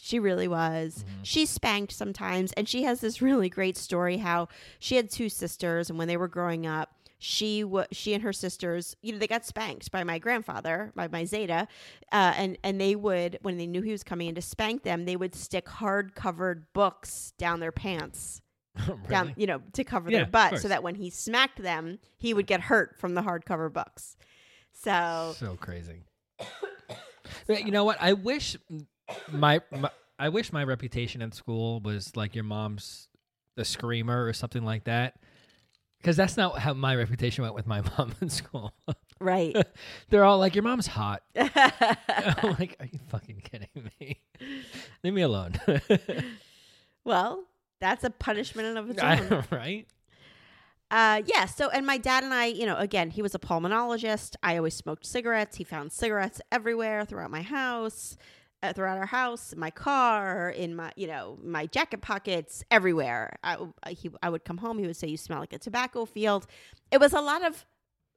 [0.00, 1.04] She really was.
[1.04, 1.22] Mm-hmm.
[1.24, 5.88] She spanked sometimes, and she has this really great story how she had two sisters,
[5.90, 9.26] and when they were growing up, she wa she and her sisters, you know, they
[9.26, 11.66] got spanked by my grandfather, by my Zeta,
[12.12, 15.04] uh, and and they would when they knew he was coming in to spank them,
[15.04, 18.40] they would stick hard covered books down their pants
[19.08, 22.32] down, you know, to cover Yeah, their butt, so that when he smacked them, he
[22.34, 24.16] would get hurt from the hardcover books.
[24.72, 26.04] So so crazy.
[27.46, 27.98] But you know what?
[28.00, 28.56] I wish
[29.32, 33.08] my, my I wish my reputation at school was like your mom's
[33.56, 35.16] the screamer or something like that.
[36.00, 38.72] Because that's not how my reputation went with my mom in school.
[39.20, 39.56] right,
[40.10, 44.20] They're all like, "Your mom's hot." I'm like, "Are you fucking kidding me?
[45.02, 45.54] Leave me alone."
[47.04, 47.44] well,
[47.80, 49.44] that's a punishment in of its own.
[49.50, 49.86] right?
[50.90, 51.44] Uh, yeah.
[51.44, 54.36] So, and my dad and I, you know, again, he was a pulmonologist.
[54.42, 55.56] I always smoked cigarettes.
[55.56, 58.16] He found cigarettes everywhere throughout my house,
[58.60, 63.38] Uh, throughout our house, my car, in my, you know, my jacket pockets, everywhere.
[63.44, 64.78] I, I- he, I would come home.
[64.78, 66.44] He would say, "You smell like a tobacco field."
[66.90, 67.64] It was a lot of,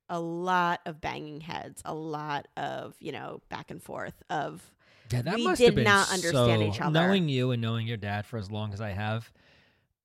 [0.10, 4.64] a lot of banging heads, a lot of, you know, back and forth of.
[5.12, 6.90] Yeah, that We must did have been not understand so- each other.
[6.92, 9.32] Knowing you and knowing your dad for as long as I have,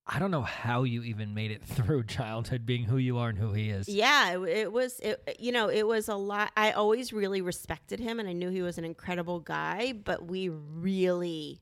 [0.09, 3.38] I don't know how you even made it through childhood, being who you are and
[3.38, 3.88] who he is.
[3.88, 5.01] Yeah, it, it was.
[5.01, 6.53] It, uh, you know, it was a lot.
[6.57, 9.92] I always really respected him, and I knew he was an incredible guy.
[9.92, 11.61] But we really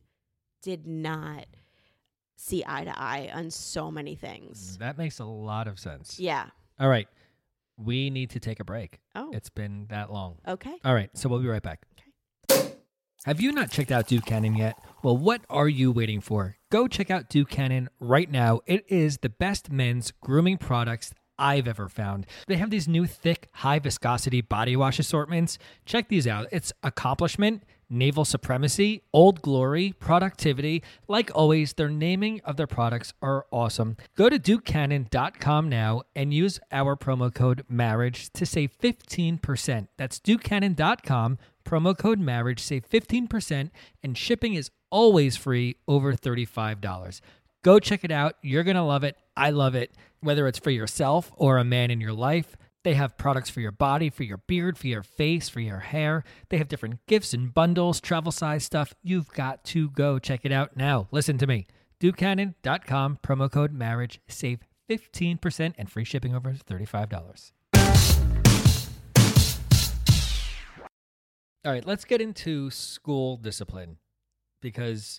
[0.62, 1.46] did not
[2.37, 4.76] see eye to eye on so many things.
[4.78, 6.18] That makes a lot of sense.
[6.20, 6.46] Yeah.
[6.78, 7.09] All right,
[7.76, 9.00] we need to take a break.
[9.14, 9.30] Oh.
[9.33, 10.37] It's been that long.
[10.46, 10.74] Okay.
[10.85, 11.83] All right, so we'll be right back.
[13.24, 14.78] Have you not checked out Duke Cannon yet?
[15.02, 16.58] Well, what are you waiting for?
[16.70, 18.60] Go check out Duke Cannon right now.
[18.66, 22.26] It is the best men's grooming products I've ever found.
[22.48, 25.56] They have these new thick, high viscosity body wash assortments.
[25.87, 26.48] Check these out.
[26.52, 30.82] It's accomplishment, naval supremacy, old glory, productivity.
[31.08, 33.96] Like always, their naming of their products are awesome.
[34.16, 39.88] Go to dukecannon.com now and use our promo code marriage to save 15%.
[39.96, 43.70] That's dukecannon.com, promo code marriage, save 15%,
[44.03, 47.20] and shipping is always free over $35.
[47.62, 48.37] Go check it out.
[48.42, 49.16] You're going to love it.
[49.37, 49.94] I love it.
[50.20, 53.72] Whether it's for yourself or a man in your life, they have products for your
[53.72, 56.22] body, for your beard, for your face, for your hair.
[56.50, 58.94] They have different gifts and bundles, travel size stuff.
[59.03, 61.09] You've got to go check it out now.
[61.11, 61.66] Listen to me.
[62.00, 68.23] DukeCannon.com, promo code marriage, save 15% and free shipping over $35.
[71.64, 73.96] All right, let's get into school discipline
[74.61, 75.18] because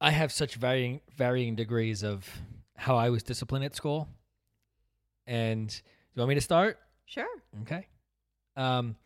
[0.00, 2.28] I have such varying varying degrees of
[2.76, 4.08] how I was disciplined at school.
[5.26, 5.74] And do
[6.14, 6.78] you want me to start?
[7.04, 7.28] Sure.
[7.62, 7.86] Okay.
[8.56, 8.96] Um,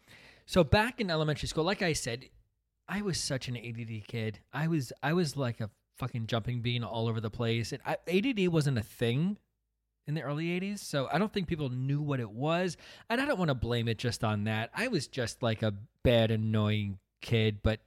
[0.46, 2.24] so back in elementary school, like I said,
[2.88, 4.40] I was such an ADD kid.
[4.54, 7.72] I was I was like a fucking jumping bean all over the place.
[7.72, 9.36] And I, ADD wasn't a thing
[10.10, 12.76] in the early 80s, so I don't think people knew what it was.
[13.08, 14.70] And I don't want to blame it just on that.
[14.74, 17.80] I was just like a bad annoying kid, but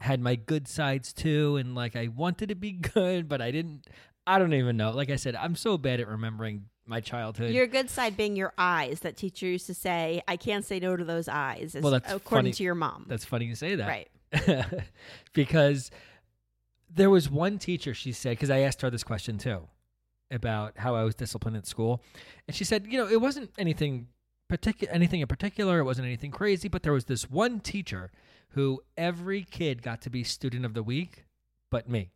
[0.00, 3.86] had my good sides too and like I wanted to be good, but I didn't
[4.26, 4.90] I don't even know.
[4.90, 7.52] Like I said, I'm so bad at remembering my childhood.
[7.52, 10.96] Your good side being your eyes that teacher used to say, I can't say no
[10.96, 12.52] to those eyes, Well, that's according funny.
[12.52, 13.06] to your mom.
[13.08, 13.86] That's funny you say that.
[13.88, 14.64] right.
[15.32, 15.90] because
[16.92, 19.68] there was one teacher she said because I asked her this question too
[20.30, 22.02] about how I was disciplined at school,
[22.46, 24.08] and she said, you know, it wasn't anything
[24.48, 25.78] particular, anything in particular.
[25.78, 28.10] It wasn't anything crazy, but there was this one teacher
[28.50, 31.24] who every kid got to be student of the week,
[31.70, 32.10] but me.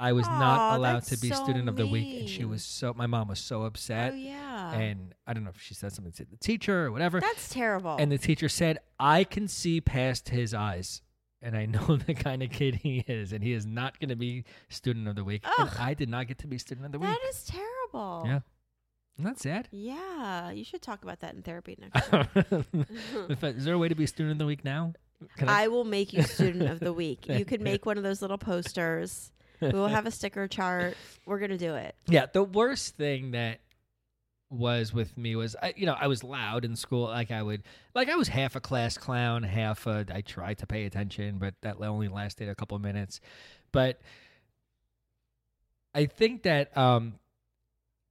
[0.00, 2.64] I was Aw, not allowed to be so student of the week, and she was
[2.64, 2.92] so.
[2.92, 4.72] My mom was so upset, oh, yeah.
[4.72, 7.20] and I don't know if she said something to the teacher or whatever.
[7.20, 7.96] That's terrible.
[7.98, 11.02] And the teacher said, I can see past his eyes.
[11.42, 13.32] And I know the kind of kid he is.
[13.32, 15.44] And he is not going to be student of the week.
[15.58, 17.10] And I did not get to be student of the week.
[17.10, 18.22] that is terrible.
[18.26, 18.40] Yeah.
[19.18, 19.68] Isn't that sad?
[19.70, 20.50] Yeah.
[20.50, 22.28] You should talk about that in therapy next time.
[23.42, 24.94] Is there a way to be student of the week now?
[25.36, 27.28] Can I will make you student of the week.
[27.28, 29.30] You could make one of those little posters.
[29.60, 30.96] We will have a sticker chart.
[31.26, 31.94] We're going to do it.
[32.08, 33.60] Yeah, the worst thing that
[34.52, 37.04] was with me was I, you know, I was loud in school.
[37.04, 37.62] Like I would,
[37.94, 40.06] like I was half a class clown, half a.
[40.12, 43.20] I tried to pay attention, but that only lasted a couple minutes.
[43.72, 44.00] But
[45.94, 47.14] I think that um,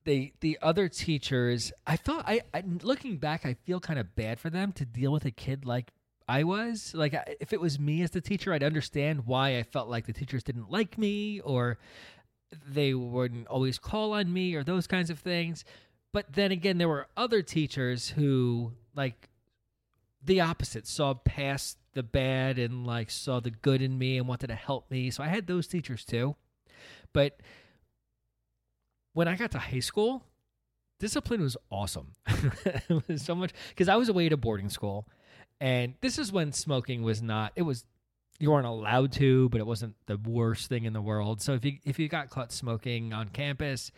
[0.06, 4.40] the the other teachers, I felt I, I looking back, I feel kind of bad
[4.40, 5.92] for them to deal with a kid like
[6.28, 6.94] I was.
[6.96, 10.14] Like if it was me as the teacher, I'd understand why I felt like the
[10.14, 11.78] teachers didn't like me or
[12.68, 15.64] they wouldn't always call on me or those kinds of things.
[16.14, 19.30] But then again, there were other teachers who like
[20.24, 24.48] the opposite saw past the bad and like saw the good in me and wanted
[24.48, 25.10] to help me.
[25.10, 26.36] So I had those teachers too.
[27.14, 27.40] But
[29.14, 30.24] when I got to high school,
[31.00, 32.14] discipline was awesome.
[32.28, 35.08] it was so much because I was away at a boarding school,
[35.60, 37.52] and this is when smoking was not.
[37.56, 37.86] It was
[38.40, 41.42] you weren't allowed to, but it wasn't the worst thing in the world.
[41.42, 43.92] So if you if you got caught smoking on campus,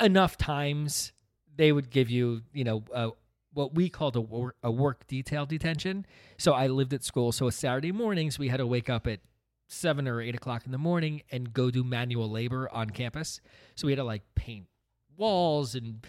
[0.00, 1.12] enough times
[1.56, 3.10] they would give you you know uh,
[3.52, 6.06] what we called a work, a work detail detention.
[6.38, 9.20] So I lived at school, so Saturday mornings we had to wake up at
[9.68, 13.40] seven or eight o'clock in the morning and go do manual labor on campus.
[13.74, 14.66] So we had to like paint
[15.16, 16.04] walls and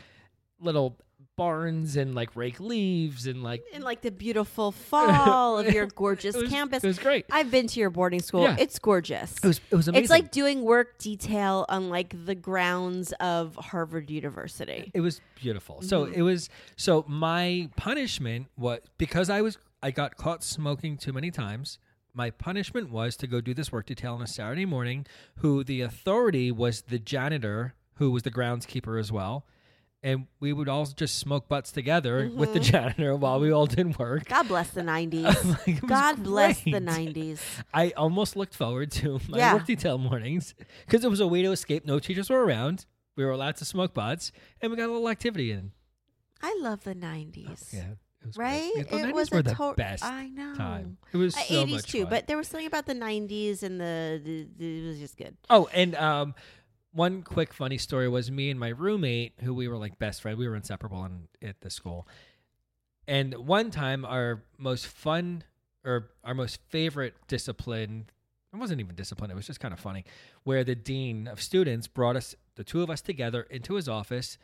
[0.59, 0.97] little
[1.35, 6.35] barns and like rake leaves and like In like the beautiful fall of your gorgeous
[6.35, 6.83] it was, campus.
[6.83, 7.25] It was great.
[7.31, 8.43] I've been to your boarding school.
[8.43, 8.55] Yeah.
[8.59, 9.35] It's gorgeous.
[9.43, 10.03] It was it was amazing.
[10.03, 14.91] It's like doing work detail on like the grounds of Harvard University.
[14.93, 15.81] It was beautiful.
[15.81, 16.13] So Mm-hmm.
[16.19, 21.31] it was so my punishment was because I was I got caught smoking too many
[21.31, 21.79] times.
[22.13, 25.05] My punishment was to go do this work detail on a Saturday morning.
[25.37, 29.45] Who the authority was the janitor, who was the groundskeeper as well,
[30.05, 32.53] and we would all just smoke butts together with Mm-hmm.
[32.53, 34.25] the janitor while we all did work.
[34.25, 35.33] God bless the 90s.
[35.67, 37.39] Like, God bless the 90s.
[37.73, 39.53] I almost looked forward to my Yeah.
[39.55, 40.53] work detail mornings
[40.85, 41.85] because it was a way to escape.
[41.85, 42.85] No teachers were around.
[43.17, 45.71] We were allowed to smoke butts, and we got a little activity in.
[46.41, 47.73] I love the 90s.
[47.73, 47.91] Yeah,
[48.21, 48.71] it was Right?
[48.75, 48.85] Great.
[48.91, 50.53] Yeah, the it 90s was a the to- best I know.
[50.53, 50.97] time.
[51.13, 52.09] It was Uh, so 80s much too, fun.
[52.09, 55.35] but there was something about the 90s and the, the, the it was just good.
[55.49, 56.35] oh, and um,
[56.95, 60.37] one quick funny story was me and my roommate, who we were like best friends.
[60.39, 62.07] We were inseparable in, at the school.
[63.07, 65.43] And one time, our most fun
[65.83, 68.05] or our most favorite discipline.
[68.53, 69.29] It wasn't even discipline.
[69.29, 70.05] It was just kind of funny,
[70.43, 74.37] where the dean of students brought us, the two of us together, into his office.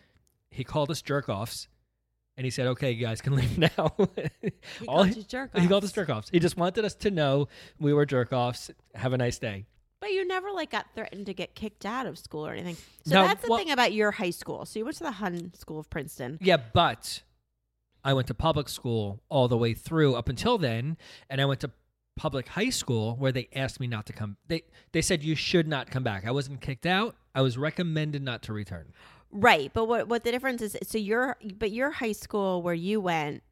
[0.49, 1.69] He called us jerk offs,
[2.35, 3.95] and he said, "Okay, you guys can leave now."
[4.41, 5.21] He All called he-
[5.61, 6.29] He called us jerk offs.
[6.29, 7.47] He just wanted us to know
[7.79, 8.69] we were jerk offs.
[8.93, 9.65] Have a nice day.
[10.01, 12.75] But you never like got threatened to get kicked out of school or anything.
[13.05, 14.65] So No, that's the well- thing about your high school.
[14.65, 16.37] So you went to the Hun School of Princeton.
[16.41, 17.21] Yeah, but
[18.03, 20.97] I went to public school all the way through up until then,
[21.29, 21.71] and I went to
[22.17, 24.37] public high school where they asked me not to come.
[24.47, 26.25] They they said you should not come back.
[26.25, 27.15] I wasn't kicked out.
[27.33, 28.91] I was recommended not to return.
[29.31, 30.75] Right, but what what the difference is?
[30.83, 33.43] So your but your high school where you went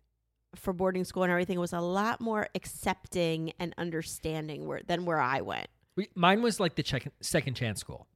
[0.56, 5.20] for boarding school and everything was a lot more accepting and understanding where than where
[5.20, 5.68] I went.
[6.00, 8.08] We, mine was like the check, second chance school.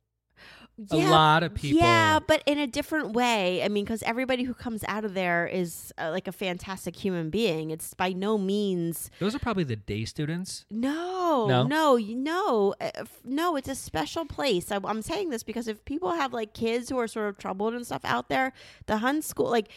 [0.90, 1.82] a lot of people.
[1.82, 3.62] Yeah, but in a different way.
[3.62, 7.30] I mean, because everybody who comes out of there is uh, like a fantastic human
[7.30, 7.72] being.
[7.72, 9.12] It's by no means.
[9.20, 10.64] Those are probably the day students.
[10.72, 11.68] No, No?
[11.68, 13.58] no, no, uh, no.
[13.58, 14.72] It's a special place.
[14.72, 17.74] I, I'm saying this because if people have like kids who are sort of troubled
[17.74, 18.54] and stuff out there,
[18.86, 19.68] the Hun School, like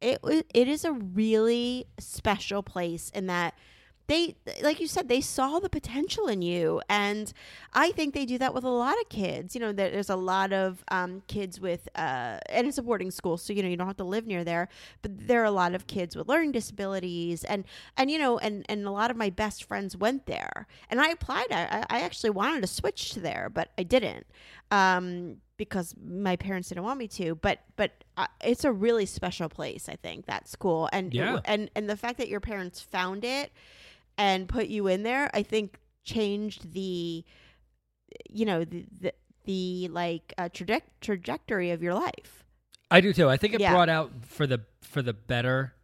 [0.00, 0.18] it,
[0.54, 3.54] it is a really special place in that
[4.06, 6.80] they like you said they saw the potential in you.
[6.88, 7.32] And
[7.72, 9.54] i think they do that with a lot of kids.
[9.54, 13.36] You know there's a lot of um, kids with uh, and it's a boarding school
[13.36, 14.68] so you know you don't have to live near there.
[15.02, 17.44] But there are a lot of kids with learning disabilities.
[17.44, 17.64] And
[17.96, 20.66] and you know and and a lot of my best friends went there.
[20.90, 24.26] And i applied i, I actually wanted to switch to there but i didn't
[24.70, 27.36] um, because my parents didn't want me to.
[27.36, 30.88] But but uh, it's a really special place i think that school.
[30.92, 31.40] And Yeah.
[31.44, 33.52] and and the fact that your parents found it
[34.18, 37.24] and put you in there, I think changed the,
[38.30, 39.12] you know, the the,
[39.44, 42.44] the like uh, traje- trajectory of your life.
[42.90, 43.28] I do too.
[43.28, 43.72] I think it Yeah.
[43.72, 45.74] brought out for the for the better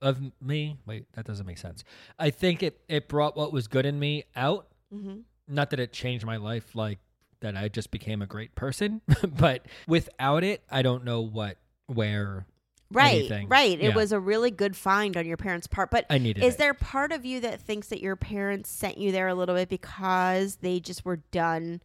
[0.00, 0.76] of me.
[0.86, 1.84] Wait, that doesn't make sense.
[2.18, 4.68] I think it it brought what was good in me out.
[4.94, 5.20] Mm-hmm.
[5.48, 6.98] Not that it changed my life like
[7.40, 9.00] that I just became a great person,
[9.36, 12.46] but without it, I don't know what where
[12.94, 13.48] Right, anything.
[13.48, 13.78] right.
[13.78, 13.94] It Yeah.
[13.94, 15.90] was a really good find on your parents' part.
[15.90, 16.58] But I needed is it.
[16.58, 19.68] there part of you that thinks that your parents sent you there a little bit
[19.68, 21.80] because they just were done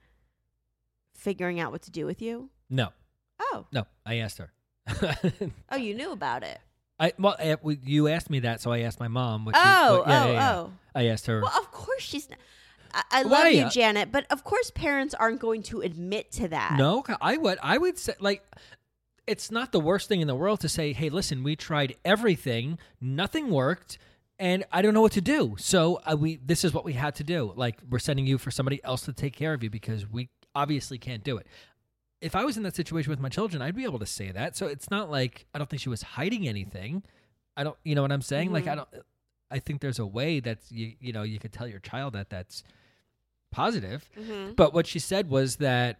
[1.15, 2.49] figuring out what to do with you?
[2.69, 2.89] No.
[3.39, 4.51] Oh, No, I asked her.
[5.71, 6.59] oh, you knew about it.
[6.99, 9.45] I well, eh, I, you asked me that, so I asked my mom.
[9.45, 10.51] What she- Oh, what- yeah, oh, yeah.
[10.55, 10.71] oh.
[10.95, 11.41] I asked her.
[11.41, 12.29] Well, of course she's.
[12.29, 12.39] Not.
[12.93, 13.49] I, I love Why?
[13.49, 16.75] you, Janet, but of course parents aren't going to admit to that.
[16.77, 17.59] No, I would.
[17.61, 18.43] I would say like
[19.27, 22.79] it's not the worst thing in the world to say, "Hey, listen, we tried everything,
[23.01, 23.97] nothing worked,
[24.39, 25.55] and I don't know what to do.
[25.59, 27.53] So uh, we this is what we had to do.
[27.55, 30.97] Like we're sending you for somebody else to take care of you because we obviously
[30.97, 31.47] can't do it."
[32.19, 34.55] If I was in that situation with my children, I'd be able to say that.
[34.57, 37.03] So it's not like I don't think she was hiding anything.
[37.55, 38.51] I don't, you know what I'm saying?
[38.51, 38.89] Like I don't.
[39.51, 42.29] I think there's a way that you you know you could tell your child that
[42.29, 42.63] that's
[43.51, 44.09] positive.
[44.17, 44.55] Mhm.
[44.55, 45.99] But what she said was that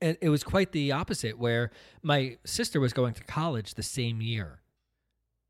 [0.00, 1.70] it, it was quite the opposite, where
[2.02, 4.60] my sister was going to college the same year.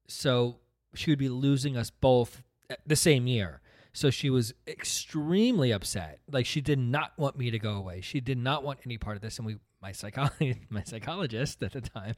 [0.08, 0.56] So
[0.94, 3.60] she would be losing us both eh, the same year.
[3.92, 6.20] So she was extremely upset.
[6.30, 8.00] Like she did not want me to go away.
[8.00, 9.38] She did not want any part of this.
[9.38, 12.14] And we, my psychology, my psychologist at the time,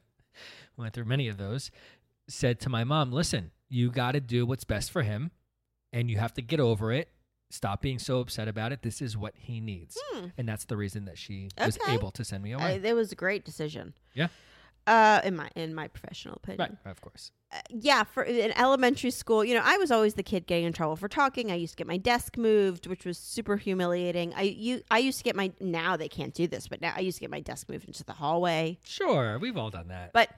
[0.75, 1.71] went through many of those,
[2.27, 5.31] said to my mom, "Listen, you got to do what's best for him,
[5.93, 7.09] and you have to get over it.
[7.49, 8.81] Stop being so upset about it.
[8.81, 9.97] This is what he needs."
[10.37, 12.81] And that's the reason that she was able to send me away.
[12.83, 13.93] It was a great decision.
[14.13, 14.27] yeah,
[14.85, 16.77] Uh, in my in my professional opinion.
[16.83, 17.31] right, of course.
[17.51, 20.73] Uh, yeah, for in elementary school, you know, I was always the kid getting in
[20.73, 21.49] trouble for talking.
[21.51, 24.33] I used to get my desk moved, which was super humiliating.
[24.35, 26.99] I you I used to get my now they can't do this, but now I
[26.99, 28.79] used to get my desk moved into the hallway.
[28.83, 30.11] Sure, we've all done that.
[30.11, 30.29] But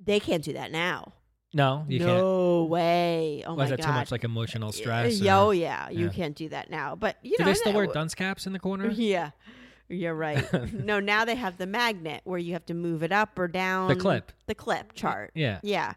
[0.00, 1.12] they can't do that now.
[1.56, 2.10] No, you can't.
[2.10, 3.42] no way.
[3.46, 3.86] Oh Was my that god.
[3.86, 5.18] too much like emotional stress?
[5.18, 6.12] Yeah, oh yeah, you yeah.
[6.12, 6.94] can't do that now.
[6.96, 8.90] But you Do know, they still that- wear dunce caps in the corner?
[8.94, 9.30] Yeah.
[9.88, 10.44] You're right.
[10.72, 13.86] no, now they have the magnet where you have to move it up or down.
[13.88, 14.32] The clip.
[14.46, 15.30] The clip chart.
[15.34, 15.60] Yeah.
[15.62, 15.94] Yeah.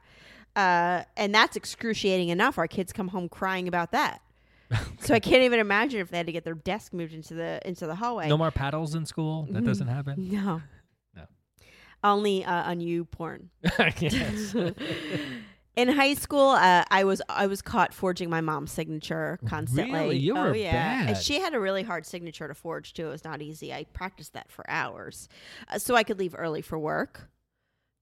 [0.56, 2.58] Uh, and that's excruciating enough.
[2.60, 4.22] Our kids come home crying about that.
[5.02, 7.60] So I can't even imagine if they had to get their desk moved into the
[7.68, 8.28] into the hallway.
[8.30, 9.48] No more paddles in school.
[9.50, 10.30] That doesn't happen.
[10.32, 10.62] No.
[11.16, 11.24] No.
[12.04, 13.46] Only uh, on YouPorn.
[14.00, 14.54] yes.
[15.80, 19.94] In high school, uh, I was I was caught forging my mom's signature constantly.
[19.98, 20.18] Really?
[20.18, 23.08] You oh were yeah, and she had a really hard signature to forge too.
[23.08, 23.74] It was not easy.
[23.74, 25.30] I practiced that for hours,
[25.70, 27.30] uh, so I could leave early for work.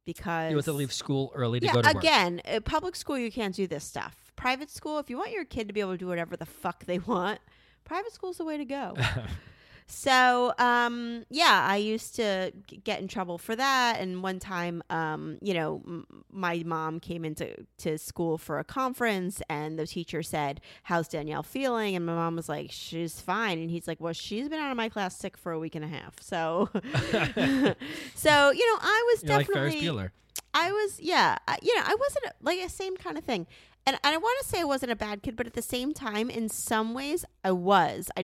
[0.06, 2.04] Because You have to leave school early to yeah, go to work.
[2.04, 4.32] again, uh, public school you can't do this stuff.
[4.36, 6.86] Private school, if you want your kid to be able to do whatever the fuck
[6.86, 7.40] they want,
[7.84, 8.96] private school's the way to go.
[9.89, 14.00] So, um, yeah, I used to g- get in trouble for that.
[14.00, 18.65] And one time, um, you know, m- my mom came into to school for a
[18.65, 23.60] conference, and the teacher said, "How's Danielle feeling?" And my mom was like, "She's fine."
[23.60, 25.86] And he's like, "Well, she's been out of my class sick for a week and
[25.86, 29.82] a half." So, so you know, I was You're like definitely.
[29.82, 30.12] Bueller.
[30.54, 33.47] I was, yeah, I, you know, I wasn't like the same kind of thing.
[33.86, 35.93] And, and I want to say I wasn't a bad kid, but at the same
[35.93, 38.10] time, in some ways, I was.
[38.17, 38.23] I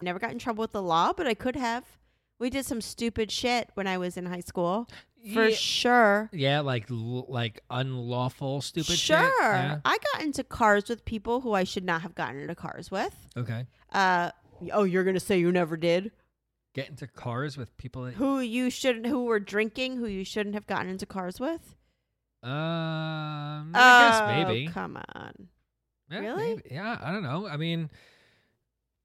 [0.00, 1.84] Never got in trouble with the law, but I could have.
[2.38, 4.88] We did some stupid shit when I was in high school,
[5.34, 5.54] for Yeah.
[5.56, 6.30] sure.
[6.32, 9.34] Yeah, like like unlawful stupid sure, shit.
[9.40, 9.80] Yeah.
[9.84, 13.26] I got into cars with people who I should not have gotten into cars with.
[13.36, 13.66] Okay.
[13.92, 14.30] Uh,
[14.72, 16.12] oh, you're gonna say you never did?
[16.74, 20.54] Get into cars with people that Who you shouldn't, who were drinking, who you shouldn't
[20.54, 21.74] have gotten into cars with?
[22.44, 24.66] um I Oh, guess maybe.
[24.68, 25.48] Come on.
[26.08, 26.48] Yeah, really?
[26.54, 26.62] maybe.
[26.70, 27.48] Yeah, I don't know.
[27.48, 27.90] I mean,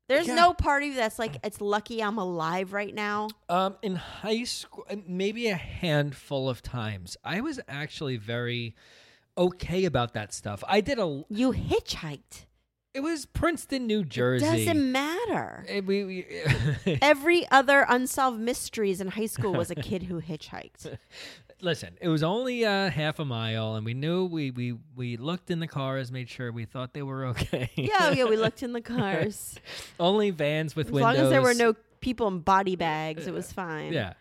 [0.09, 0.35] There's Yeah.
[0.35, 3.29] no party that's like it's lucky I'm alive right now.
[3.49, 8.75] Um, in high school, maybe a handful of times, I was actually very
[9.37, 10.63] okay about that stuff.
[10.67, 11.23] I did a.
[11.29, 12.45] You hitchhiked.
[12.93, 14.45] It was Princeton, New Jersey.
[14.45, 15.65] Doesn't matter.
[15.67, 16.25] Eh, we, we,
[17.01, 20.95] Every other unsolved mysteries in high school was a kid who hitchhiked.
[21.63, 25.49] listen, it was only uh, half a mile, and we knew we we we looked
[25.49, 27.69] in the cars, made sure we thought they were okay.
[27.75, 29.57] yeah, yeah, we looked in the cars.
[29.99, 31.09] only vans with As windows.
[31.09, 33.93] As long as there were no people in body bags, it was fine.
[33.93, 34.13] Yeah.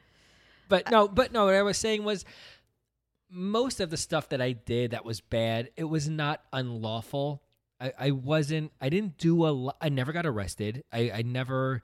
[0.68, 2.24] But no, but no, what I was saying was
[3.28, 7.42] most of the stuff that I did that was bad, it was not unlawful.
[7.80, 10.84] I, I wasn't I didn't do a lot I never got arrested.
[10.92, 11.82] I, I never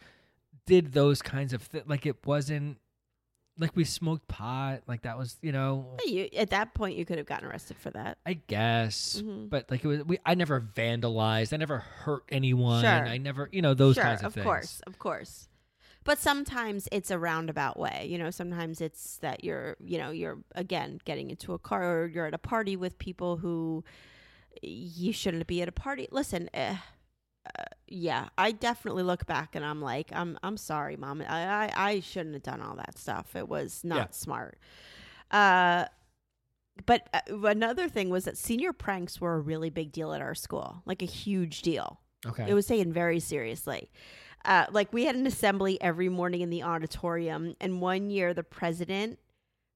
[0.67, 1.85] did those kinds of things.
[1.87, 2.79] like it wasn't
[3.59, 7.19] like we smoked pot, like that was, you know, You, at that point, you could
[7.19, 8.19] have gotten arrested for that.
[8.25, 9.21] I guess.
[9.23, 9.51] Mhm.
[9.51, 12.83] But like it was we I never vandalized, I never hurt anyone.
[12.83, 12.91] Sure.
[12.91, 14.43] I never, you know, those sure, kinds of, things.
[14.45, 15.49] of course, of course.
[16.05, 18.07] But sometimes it's a roundabout way.
[18.09, 22.07] You know, sometimes it's that you're, you know, you're again getting into a car or
[22.07, 23.85] you're at a party with people who
[24.63, 26.09] you shouldn't be at a party.
[26.11, 26.77] Listen, eh,
[27.59, 31.23] uh, yeah, I definitely look back and I'm like, I'm, I'm sorry, mom.
[31.27, 33.35] I, I, I shouldn't have done all that stuff.
[33.37, 34.07] It was not Yeah.
[34.11, 34.59] smart.
[35.31, 35.87] Uh,
[36.87, 40.35] but uh, another thing was that senior pranks were a really big deal at our
[40.35, 42.01] school, like a huge deal.
[42.27, 42.47] Okay.
[42.49, 43.91] It was taken very seriously.
[44.45, 48.45] Uh, like we had an assembly every morning in the auditorium, and one year the
[48.45, 49.19] president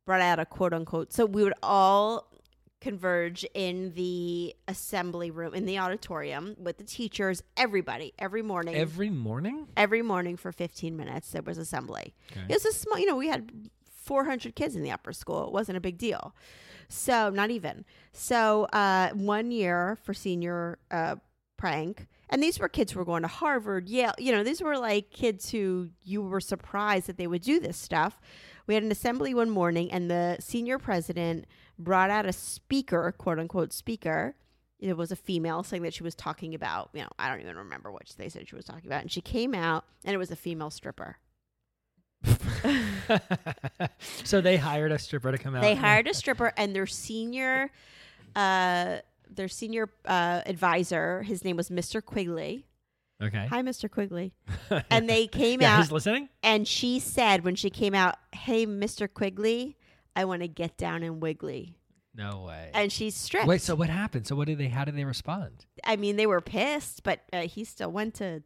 [0.07, 1.13] brought out a quote unquote.
[1.13, 2.32] So we would all
[2.83, 8.75] converge in the assembly room in the auditorium with the teachers, everybody, every morning.
[8.75, 9.69] Every morning?
[9.77, 12.13] every morning for 15 minutes there was assembly.
[12.33, 12.43] Okay.
[12.49, 13.53] It was a small, you know, we had
[14.03, 15.47] 400 kids in the upper school.
[15.47, 16.35] It wasn't a big deal.
[16.89, 17.85] So, not even.
[18.13, 21.17] So, uh, one year for senior uh,
[21.57, 24.77] prank, and these were kids who were going to Harvard, Yale, you know, these were
[24.77, 28.21] like kids who you were surprised that they would do this stuff.
[28.67, 31.47] We had an assembly one morning, and the senior president
[31.85, 34.35] brought out a speaker, quote unquote speaker.
[34.79, 37.57] It was a female saying that she was talking about, you know, I don't even
[37.57, 39.03] remember what they said she was talking about.
[39.03, 41.19] And she came out, and it was a female stripper.
[44.25, 45.63] so they hired a stripper to come out.
[45.63, 47.71] They hired a stripper, and their senior,
[48.35, 48.99] uh,
[49.31, 52.05] their senior uh, advisor, his name was Mr.
[52.05, 52.67] Quigley.
[53.23, 53.47] Okay.
[53.47, 53.89] Hi, Mr.
[53.91, 54.33] Quigley.
[54.91, 56.29] And they came yeah, out, he's listening.
[56.43, 59.13] and she said when she came out, "Hey, Mr.
[59.13, 59.77] Quigley,
[60.17, 61.77] I want to get down and wiggly."
[62.15, 62.71] No way.
[62.75, 63.47] And she's stripped.
[63.47, 63.63] Wait.
[63.63, 64.27] So what happened?
[64.27, 64.69] So what did they?
[64.69, 65.65] How did they respond?
[65.85, 68.43] I mean, they were pissed, but uh, he still went to.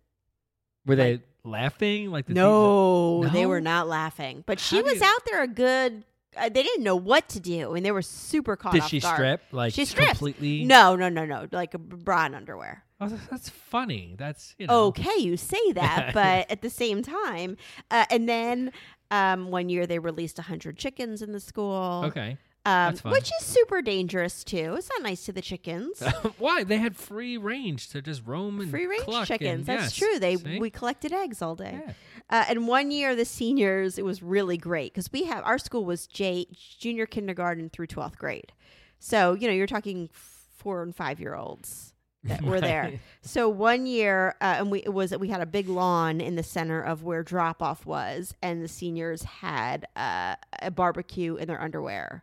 [0.86, 2.10] Were they laughing?
[2.12, 3.48] Like the No, they No?
[3.48, 4.44] were not laughing.
[4.46, 6.04] But she How was you- out there a good.
[6.36, 9.16] Uh, they didn't know what to do, and they were super caught Did she guard.
[9.16, 9.42] strip?
[9.52, 10.10] Like She stripped.
[10.10, 10.64] completely?
[10.64, 11.48] No, no, no, no.
[11.50, 12.84] Like a bra and underwear.
[13.00, 14.14] Oh, that's- that's funny.
[14.18, 14.84] That's you know.
[14.88, 17.56] Okay, you say that, but at the same time,
[17.90, 18.70] uh, and then
[19.10, 22.02] um, one year they released hundred chickens in the school.
[22.06, 22.38] Okay.
[22.64, 24.74] um, which is super dangerous too.
[24.76, 26.00] It's not nice to the chickens.
[26.38, 26.64] Why?
[26.64, 29.50] They had free range to just roam and Free range chickens.
[29.60, 30.08] and- That's yes.
[30.10, 30.18] true.
[30.18, 30.58] They See?
[30.58, 31.80] we collected eggs all day.
[31.86, 31.92] Yeah.
[32.28, 35.84] Uh, and one year, the seniors, it was really great because we have our school
[35.84, 36.46] was J
[36.80, 38.50] junior kindergarten through twelfth grade,
[38.98, 41.92] so you know you're talking four and five year olds
[42.26, 43.00] that were there.
[43.22, 46.42] So one year, uh, and we it was we had a big lawn in the
[46.42, 51.60] center of where drop off was, and the seniors had uh, a barbecue in their
[51.60, 52.22] underwear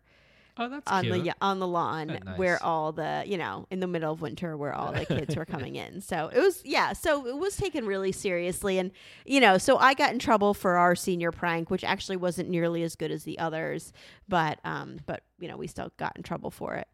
[0.56, 1.24] Oh, that's on cute.
[1.24, 2.38] the on the lawn nice.
[2.38, 5.45] where all the you know in the middle of winter where all the kids were
[5.47, 5.99] coming in.
[5.99, 8.91] So it was yeah, so it was taken really seriously, and
[9.26, 12.84] you know, so I got in trouble for our senior prank, which actually wasn't nearly
[12.84, 13.93] as good as the others,
[14.28, 16.88] but um, but you know, we still got in trouble for it.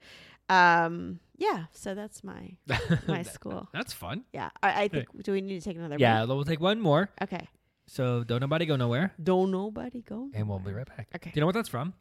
[0.48, 2.58] Um, yeah, so that's my
[3.08, 3.68] my school.
[3.74, 4.26] That's fun.
[4.34, 5.08] Yeah, I, I think.
[5.24, 5.96] Do we need to take another?
[5.98, 6.30] Yeah, break?
[6.36, 7.10] we'll take one more.
[7.22, 7.48] Okay.
[7.88, 10.30] So don't nobody go nowhere, Don't nobody go.
[10.36, 11.08] and we'll be right back.
[11.16, 11.32] Okay.
[11.32, 11.96] Do you know what that's from?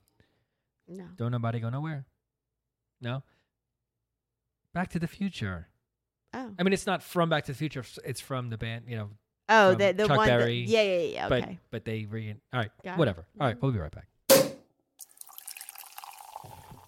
[0.86, 1.04] No.
[1.16, 2.04] Don't nobody go nowhere.
[3.00, 3.22] No.
[4.74, 5.68] Back to the Future.
[6.34, 6.50] Oh.
[6.58, 7.84] I mean, it's not from Back to the Future.
[8.04, 8.84] It's from the band.
[8.86, 9.10] You know,
[9.48, 10.28] Oh, the the Chuck one.
[10.28, 11.26] that- Berry, yeah, yeah, yeah.
[11.26, 11.58] Okay.
[11.70, 12.34] but they re.
[12.52, 12.98] All right, Got it.
[12.98, 13.26] whatever.
[13.40, 13.64] All right, mm-hmm.
[13.64, 14.08] we'll be right back.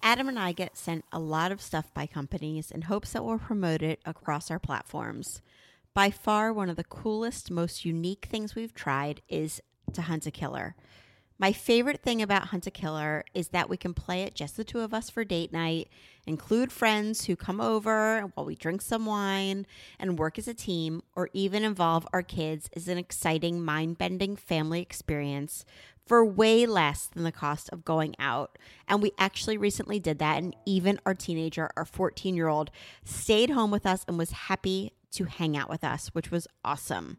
[0.02, 3.38] Adam and I get sent a lot of stuff by companies in hopes that we'll
[3.38, 5.42] promote it across our platforms.
[5.92, 9.60] By far, one of the coolest, most unique things we've tried is
[9.92, 10.74] to hunt a killer.
[11.40, 14.62] My favorite thing about Hunt a Killer is that we can play it just the
[14.62, 15.88] two of us for date night,
[16.26, 19.66] include friends who come over while we drink some wine
[19.98, 24.36] and work as a team, or even involve our kids is an exciting, mind bending
[24.36, 25.64] family experience
[26.06, 28.58] for way less than the cost of going out.
[28.88, 32.70] And we actually recently did that, and even our teenager, our 14 year old,
[33.04, 37.18] stayed home with us and was happy to hang out with us, which was awesome.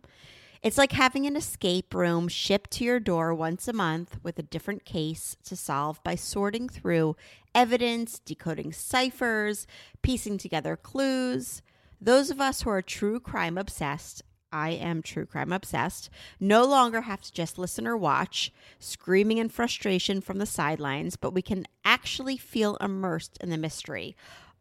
[0.62, 4.44] It's like having an escape room shipped to your door once a month with a
[4.44, 7.16] different case to solve by sorting through
[7.56, 9.66] evidence, decoding ciphers,
[10.04, 11.64] piecing together clues.
[12.00, 14.22] Those of us who are true crime obsessed,
[14.52, 19.50] I am true crime obsessed, no longer have to just listen or watch, screaming in
[19.50, 24.16] frustration from the sidelines, but we can actually feel immersed in the mystery,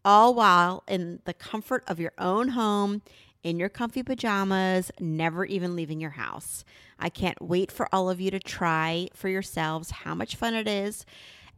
[0.05, 3.03] all while in the comfort of your own home
[3.43, 6.65] in your comfy pajamas, never even leaving your house.
[6.99, 10.69] I can't wait for all of you to try for yourselves how much fun it
[10.69, 11.07] is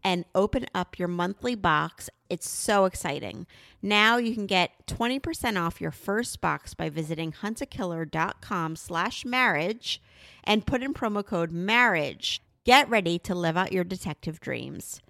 [0.05, 2.09] and open up your monthly box.
[2.29, 3.47] It's so exciting.
[3.81, 10.01] Now you can get 20% off your first box by visiting huntakiller.com slash marriage
[10.45, 12.41] and put in promo code marriage.
[12.65, 15.01] Get ready to live out your detective dreams.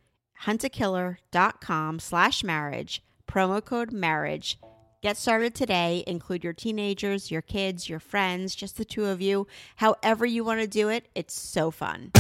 [0.44, 4.58] huntakiller.com slash marriage, promo code marriage.
[5.02, 6.04] Get started today.
[6.06, 9.48] Include your teenagers, your kids, your friends, just the two of you.
[9.76, 12.12] However, you want to do it, it's so fun.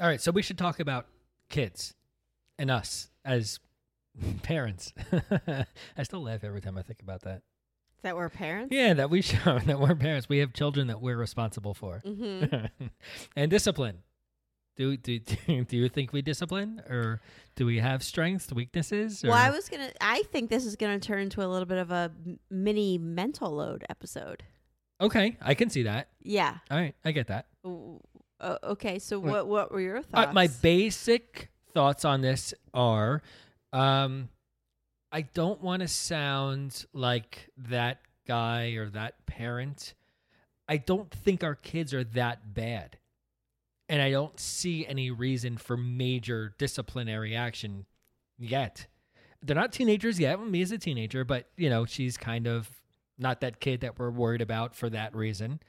[0.00, 1.06] All right, so we should talk about
[1.48, 1.94] kids
[2.58, 3.60] and us as
[4.42, 4.92] parents.
[5.96, 7.42] I still laugh every time I think about that.
[8.02, 8.74] that we're parents?
[8.74, 10.28] Yeah, that we show that we're parents.
[10.28, 12.02] We have children that we're responsible for.
[12.06, 12.86] Mm-hmm.
[13.36, 13.98] and discipline.
[14.76, 17.20] Do, do do you think we discipline or
[17.54, 19.22] do we have strengths, weaknesses?
[19.22, 19.28] Or?
[19.28, 19.90] Well, I was gonna.
[20.00, 22.10] I think this is gonna turn into a little bit of a
[22.50, 24.42] mini mental load episode.
[24.98, 26.08] okay, I can see that.
[26.22, 26.56] Yeah.
[26.70, 27.46] All right, I get that.
[28.40, 28.98] Uh, okay.
[28.98, 30.34] So what what were your Uh, thoughts?
[30.34, 33.22] my basic thoughts on this are
[33.72, 34.28] um,
[35.12, 39.94] I don't want to sound like that guy or that parent.
[40.68, 42.96] I don't think our kids are that bad.
[43.88, 47.86] And I don't see any reason for major disciplinary action
[48.38, 48.86] yet.
[49.42, 50.38] They're not teenagers yet.
[50.40, 52.70] Me as a teenager, but you know, she's kind of
[53.18, 55.60] not that kid that we're worried about for that reason.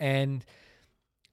[0.00, 0.42] And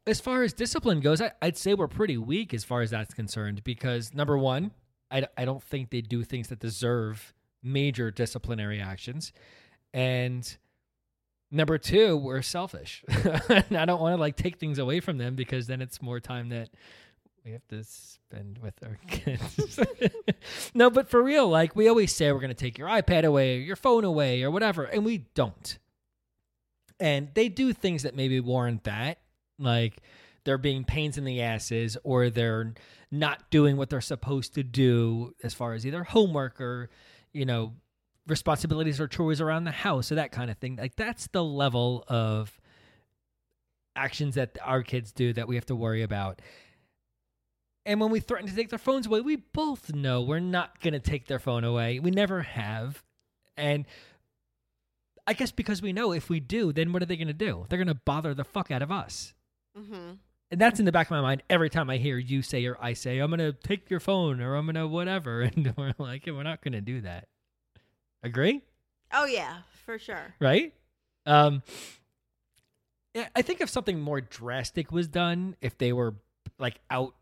[0.08, 3.14] as far as discipline goes, I, I'd say we're pretty weak as far as that's
[3.14, 4.72] concerned because number one,
[5.12, 9.32] I, I don't think they do things that deserve major disciplinary actions.
[9.94, 10.58] And
[11.52, 13.04] number two, we're selfish.
[13.50, 16.20] and I don't want to like take things away from them because then it's more
[16.20, 16.70] time that
[17.46, 19.80] we have to spend with our kids.
[20.74, 23.58] no, but for real, like we always say, we're going to take your iPad away,
[23.58, 25.78] or your phone away, or whatever, and we don't.
[27.00, 29.20] And they do things that maybe warrant that,
[29.62, 30.02] like
[30.44, 32.74] they're being pains in the asses, or they're
[33.12, 36.90] not doing what they're supposed to do as far as either homework or,
[37.34, 37.74] you know,
[38.28, 40.78] responsibilities or chores around the house or that kind of thing.
[40.78, 42.60] Like that's the level of
[43.96, 46.42] actions that our kids do that we have to worry about.
[47.86, 50.94] And when we threaten to take their phones away, we both know we're not going
[50.94, 52.00] to take their phone away.
[52.00, 53.04] We never have.
[53.58, 53.86] And
[55.26, 57.66] I guess because we know if we do, then what are they going to do?
[57.68, 59.34] They're going to bother the fuck out of us.
[59.78, 60.14] Mm-hmm.
[60.52, 62.78] And that's in the back of my mind every time I hear you say or
[62.82, 65.42] I say, I'm going to take your phone or I'm going to whatever.
[65.56, 67.28] And we're like, we're not going to do that.
[68.24, 68.62] Agree?
[69.14, 70.36] Oh yeah, for sure.
[70.40, 70.74] right?
[71.26, 71.64] Um,
[73.14, 76.16] yeah, I think if something more drastic was done, if they were
[76.60, 77.16] like out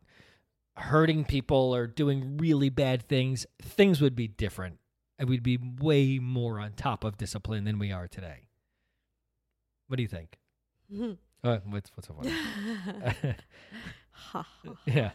[0.75, 4.77] hurting people or doing really bad things, things would be different,
[5.17, 8.47] and we'd be way more on top of discipline than we are today.
[9.87, 10.37] What do you think?
[10.93, 11.17] Mhm.
[11.43, 13.35] Uh, what's what's so funny?
[14.85, 15.11] Yeah,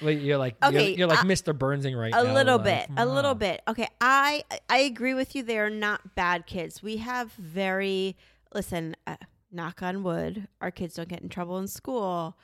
[0.00, 1.56] Wait, you're like Okay, you're, you're like uh, Mr.
[1.56, 2.20] Burnsing right now.
[2.20, 2.34] a now.
[2.34, 6.46] little like, bit a little bit okay i i agree with you they're not bad
[6.46, 8.16] kids we have very
[8.54, 9.16] listen uh,
[9.50, 12.36] knock on wood our kids don't get in trouble in school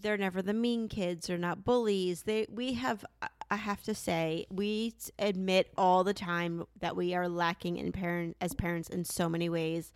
[0.00, 3.04] they're never the mean kids they're not bullies they we have
[3.50, 8.36] i have to say we admit all the time that we are lacking in parent
[8.40, 9.92] as parents in so many ways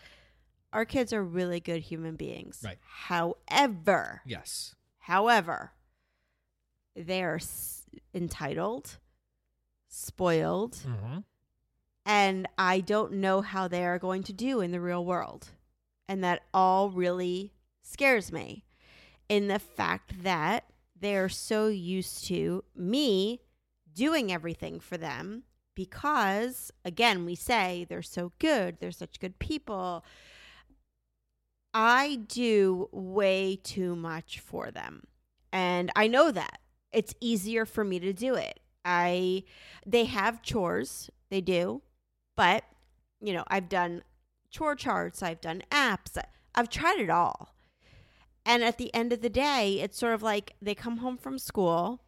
[0.74, 2.78] our kids are really good human beings Right.
[2.82, 4.74] however Yes.
[4.98, 5.72] However,
[6.96, 8.98] they are s- entitled,
[9.88, 11.18] spoiled, hmm
[12.06, 15.48] and I don't know how they are going to do in the real world.
[16.06, 18.64] And that all really scares me
[19.26, 20.64] in the fact that
[20.98, 23.40] they are so used to me
[23.94, 25.44] doing everything for them
[25.74, 30.04] because again, we say they're so good, they're such good people.
[31.74, 35.02] I do way too much for them.
[35.52, 36.60] And I know that.
[36.92, 38.60] It's easier for me to do it.
[38.84, 39.42] I
[39.84, 41.82] they have chores, they do.
[42.36, 42.64] But,
[43.20, 44.02] you know, I've done
[44.50, 46.16] chore charts, I've done apps.
[46.54, 47.54] I've tried it all.
[48.46, 51.38] And at the end of the day, it's sort of like they come home from
[51.38, 52.02] school.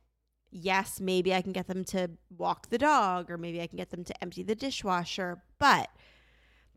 [0.51, 3.91] Yes, maybe I can get them to walk the dog or maybe I can get
[3.91, 5.89] them to empty the dishwasher, but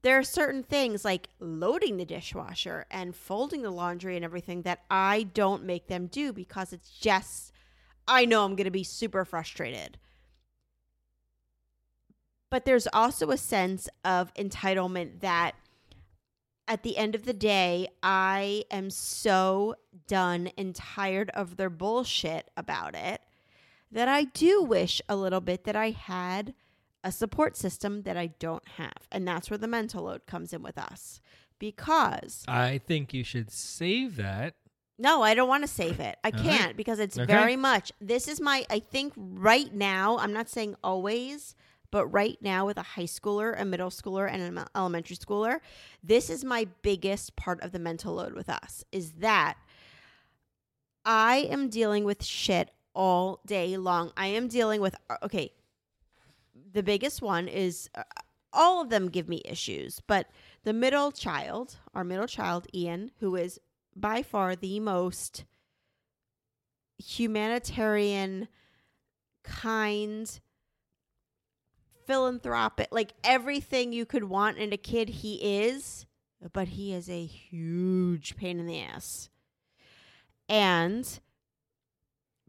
[0.02, 4.84] there are certain things like loading the dishwasher and folding the laundry and everything that
[4.90, 7.52] I don't make them do because it's just,
[8.08, 9.98] I know I'm going to be super frustrated.
[12.50, 15.56] But there's also a sense of entitlement that
[16.68, 19.76] at the end of the day, I am so
[20.08, 23.22] done and tired of their bullshit about it
[23.92, 26.54] that I do wish a little bit that I had
[27.04, 29.08] a support system that I don't have.
[29.12, 31.22] And that's where the mental load comes in with us.
[31.60, 34.56] Because I think you should save that.
[34.98, 36.18] no, I don't want to save it.
[36.24, 36.44] I All right.
[36.44, 37.26] can't because it's Okay.
[37.26, 37.92] very much.
[38.02, 41.56] This is my, I think right now, I'm not saying always,
[41.92, 45.60] but right now with a high schooler, a middle schooler, and an elementary schooler,
[46.04, 49.58] this is my biggest part of the mental load with us is that
[51.06, 54.12] I am dealing with shit all day long.
[54.18, 55.54] I am dealing with, okay,
[56.72, 58.04] the biggest one is uh,
[58.54, 60.28] all of them give me issues, but
[60.64, 63.60] the middle child, our middle child, Ian, who is
[63.96, 65.46] by far the most
[66.98, 68.48] humanitarian,
[69.44, 70.40] kind,
[72.06, 76.06] philanthropic, like everything you could want in a kid, he is,
[76.54, 79.30] but he is a huge pain in the ass.
[80.48, 81.20] And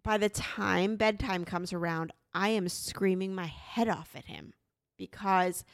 [0.03, 4.53] by the time bedtime comes around, I am screaming my head off at him
[4.97, 5.65] because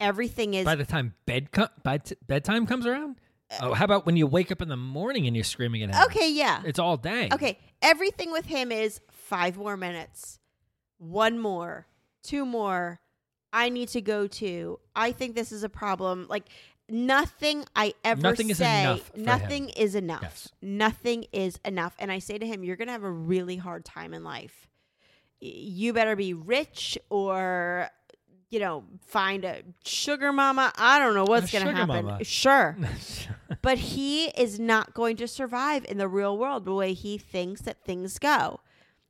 [0.00, 3.20] everything is By the time bed co- by t- bedtime comes around?
[3.50, 5.94] Uh, oh, how about when you wake up in the morning and you're screaming at
[5.94, 6.02] him?
[6.06, 6.62] okay, yeah.
[6.66, 7.28] It's all day.
[7.32, 10.38] Okay, everything with him is five more minutes,
[10.98, 11.86] one more,
[12.22, 13.00] two more.
[13.52, 14.78] I need to go to.
[14.94, 16.26] I think this is a problem.
[16.28, 16.44] Like
[16.90, 18.82] nothing I ever Nothing is say.
[18.82, 20.22] enough for nothing is enough.
[20.22, 20.48] Yes.
[20.60, 21.94] Nothing is enough.
[21.98, 24.68] And I say to him, "You're gonna have a really hard time in life.
[25.40, 27.88] You better be rich or."
[28.50, 30.72] You know, find a sugar mama.
[30.74, 32.06] I don't know what's going to happen.
[32.06, 32.18] mama.
[32.24, 32.78] Sure
[33.62, 37.62] but he is not going to survive in the real world the way he thinks
[37.62, 38.60] that things go.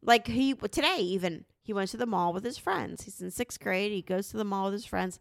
[0.02, 3.04] Like he today, even he went to the mall with his friends.
[3.04, 3.92] He's in sixth grade.
[3.92, 5.18] He goes to the mall with his friends,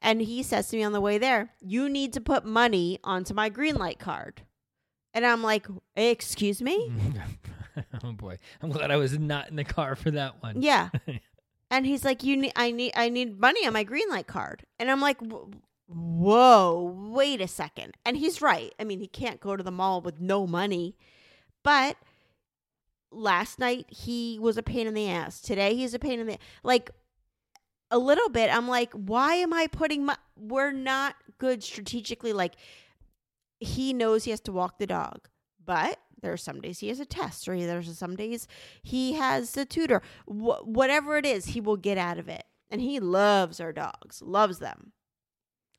[0.00, 3.34] and he says to me on the way there, "You need to put money onto
[3.34, 4.42] my Greenlight card."
[5.12, 6.92] And I'm like, "Excuse me."
[8.04, 10.62] oh boy, I'm glad I was not in the car for that one.
[10.62, 10.90] Yeah.
[11.70, 14.88] And he's like, "You need, I need, I need money on my Greenlight card." And
[14.88, 15.18] I'm like,
[15.88, 17.96] "Whoa, wait a second.
[18.04, 18.72] And he's right.
[18.78, 20.94] I mean, he can't go to the mall with no money.
[21.64, 21.96] But
[23.10, 25.40] last night he was a pain in the ass.
[25.40, 26.90] Today he's a pain in the like
[27.90, 28.54] a little bit.
[28.54, 30.16] I'm like, why am I putting my?
[30.36, 32.32] We're not good strategically.
[32.32, 32.54] Like
[33.60, 35.28] he knows he has to walk the dog,
[35.64, 38.48] but there are some days he has a test, or there's some days
[38.82, 40.02] he has a tutor.
[40.26, 44.20] Wh- whatever it is, he will get out of it, and he loves our dogs,
[44.22, 44.92] loves them.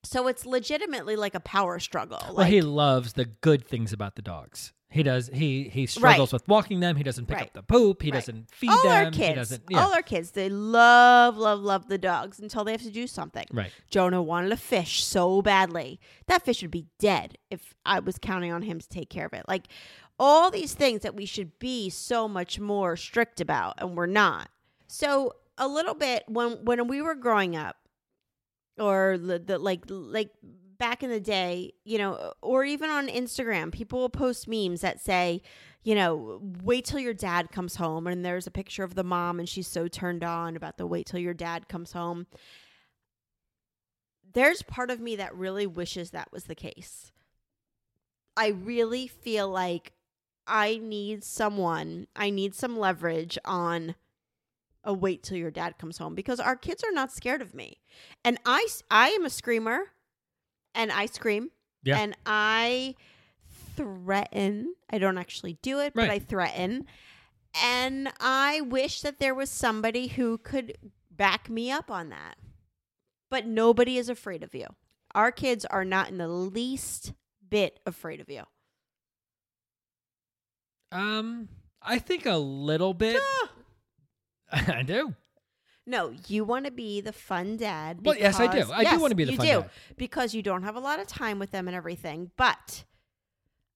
[0.03, 2.19] So it's legitimately like a power struggle.
[2.21, 4.71] Well, Like, he loves the good things about the dogs.
[4.87, 5.29] He does.
[5.33, 6.95] He he struggles with walking them.
[6.95, 7.47] He doesn't pick Right.
[7.47, 8.01] up the poop.
[8.03, 8.19] He Right.
[8.19, 8.91] doesn't feed all them.
[8.91, 9.63] our He kids, doesn't.
[9.69, 9.83] Yeah.
[9.83, 13.45] all our kids, they love, love, love the dogs until they have to do something.
[13.51, 13.71] right.
[13.89, 15.99] Jonah wanted a fish so badly.
[16.27, 19.33] That fish would be dead if I was counting on him to take care of
[19.33, 19.43] it.
[19.49, 19.67] Like
[20.19, 24.49] all these things that we should be so much more strict about, and we're not.
[24.87, 27.77] So a little bit when when we were growing up,
[28.79, 30.29] or the, the like like
[30.77, 35.01] back in the day, you know, or even on Instagram, people will post memes that
[35.01, 35.41] say,
[35.83, 39.39] you know, wait till your dad comes home, and there's a picture of the mom,
[39.39, 42.27] and she's so turned on about the wait till your dad comes home
[44.35, 47.11] there's part of me that really wishes that was the case.
[48.37, 49.93] I really feel like
[50.47, 53.95] I need someone, I need some leverage on
[54.83, 57.79] a wait till your dad comes home because our kids are not scared of me.
[58.23, 59.81] And I I am a screamer
[60.75, 61.49] and I scream
[61.83, 61.97] Yeah.
[61.99, 62.95] and I
[63.75, 64.75] threaten.
[64.89, 66.85] I don't actually do it, but I threaten.
[67.63, 70.77] And I wish that there was somebody who could
[71.09, 72.35] back me up on that
[73.31, 74.67] but nobody is afraid of you.
[75.13, 77.13] Our kids are not in the least
[77.49, 78.43] bit afraid of you.
[80.95, 81.49] Um,
[81.81, 83.21] I think a little bit.
[84.51, 85.13] I do.
[85.87, 87.99] No, you want to be the fun dad.
[88.03, 88.71] Well, yes, I do.
[88.71, 89.69] I do wanna be the you fun do, dad.
[89.97, 92.31] because you don't have a lot of time with them and everything.
[92.37, 92.85] But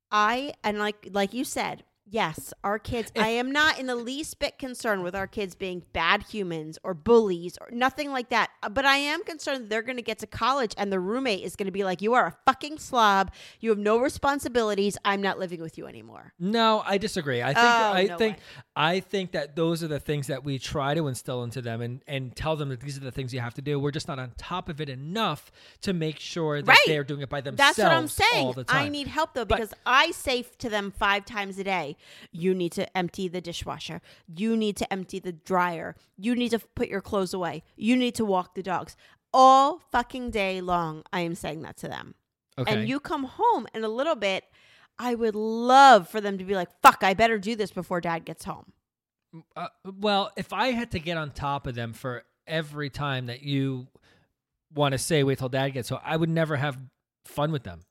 [0.10, 3.12] I and like like you said, yes, our kids.
[3.18, 6.94] I am not in the least bit concerned with our kids being bad humans or
[6.94, 8.50] bullies or nothing like that.
[8.64, 11.56] Uh, But I am concerned they're going to get to college and the roommate is
[11.56, 13.32] going to be like, "You are a fucking slob.
[13.60, 14.98] You have no responsibilities.
[15.06, 17.42] I'm not living with you anymore." No, I disagree.
[17.42, 18.44] I think Oh, I no think way.
[18.76, 22.02] I think that those are the things that we try to instill into them and
[22.08, 23.80] and tell them that these are the things you have to do.
[23.80, 25.52] We're just not on top of it enough
[25.82, 26.78] to make sure that Right.
[26.88, 27.78] they're doing it by themselves.
[27.78, 28.46] That's what I'm saying.
[28.46, 28.86] All the time.
[28.86, 31.98] I need help though But- because I say to them five times a day,
[32.32, 34.02] you need to empty the dishwasher.
[34.28, 35.96] You need to empty the dryer.
[36.18, 37.64] You need to put your clothes away.
[37.76, 38.96] You need to walk the dogs.
[39.34, 42.16] All fucking day long, I am saying that to them.
[42.58, 42.74] Okay.
[42.74, 44.44] And you come home in a little bit,
[44.98, 48.26] I would love for them to be like, fuck, I better do this before dad
[48.26, 48.74] gets home.
[49.56, 53.44] Uh, well, if I had to get on top of them for every time that
[53.44, 53.88] you
[54.74, 56.78] want to say wait till dad gets home, I would never have
[57.26, 57.82] fun with them.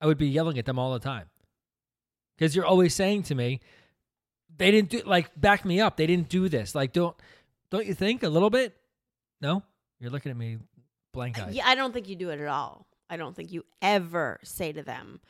[0.00, 1.29] I would be yelling at them all the time.
[2.40, 3.60] Because you're always saying to me,
[4.56, 5.98] they didn't do like back me up.
[5.98, 6.74] They didn't do this.
[6.74, 7.14] Like don't
[7.70, 8.74] don't you think a little bit?
[9.42, 9.62] No?
[10.00, 10.56] You're looking at me
[11.12, 11.52] blank eyed.
[11.52, 12.86] Yeah, I don't think you do it at all.
[13.10, 15.20] I don't think you ever say to them,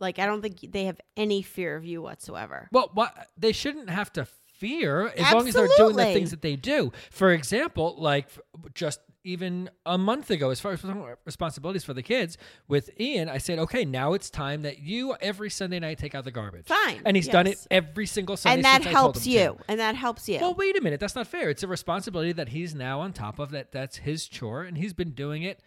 [0.00, 2.68] like, I don't think they have any fear of you whatsoever.
[2.72, 4.26] Well, what they shouldn't have to
[4.62, 6.92] fear as long as they're doing the things that they do.
[7.10, 8.28] For example, like
[8.74, 10.84] just even a month ago, as far as
[11.24, 12.38] responsibilities for the kids
[12.68, 16.24] with Ian, I said, okay, now it's time that you every Sunday night take out
[16.24, 16.66] the garbage.
[16.66, 18.56] Fine, and he's done it every single Sunday.
[18.56, 19.38] and that since I told helps you.
[19.38, 19.56] to.
[19.68, 20.38] And that helps you.
[20.40, 21.00] Well, wait a minute.
[21.00, 21.50] That's not fair.
[21.50, 23.50] It's a responsibility that he's now on top of.
[23.50, 25.60] That that's his chore, and he's been doing it.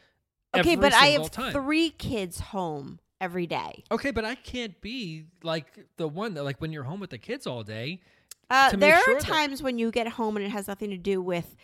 [0.56, 1.54] okay, but I have time.
[1.54, 3.84] three kids home every day.
[3.92, 5.68] Okay, but I can't be like
[5.98, 8.02] the one that like when you're home with the kids all day.
[8.50, 11.22] Uh, there sure are times when you get home and it has nothing to do
[11.22, 11.56] with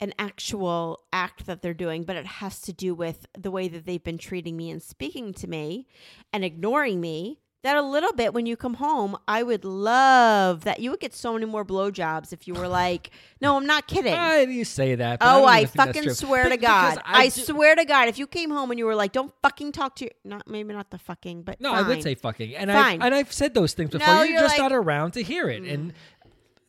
[0.00, 3.86] an actual act that they're doing, but it has to do with the way that
[3.86, 5.86] they've been treating me and speaking to me
[6.32, 7.40] and ignoring me.
[7.64, 10.80] That a little bit when you come home, I would love that.
[10.80, 13.08] You would get so many more blowjobs if you were like,
[13.40, 14.12] no, I'm not kidding.
[14.12, 15.18] Why do you say that?
[15.22, 16.98] Oh, I, that's fucking swear But to God.
[17.06, 19.72] I, do- swear to God, if you came home and you were like, don't fucking
[19.72, 22.70] talk to your, not maybe not the fucking, but No, I would say fucking, and
[22.70, 23.00] Fine.
[23.00, 24.06] I and I've said those things before.
[24.06, 25.94] No, you're, you're just like- not around to hear it, and mm.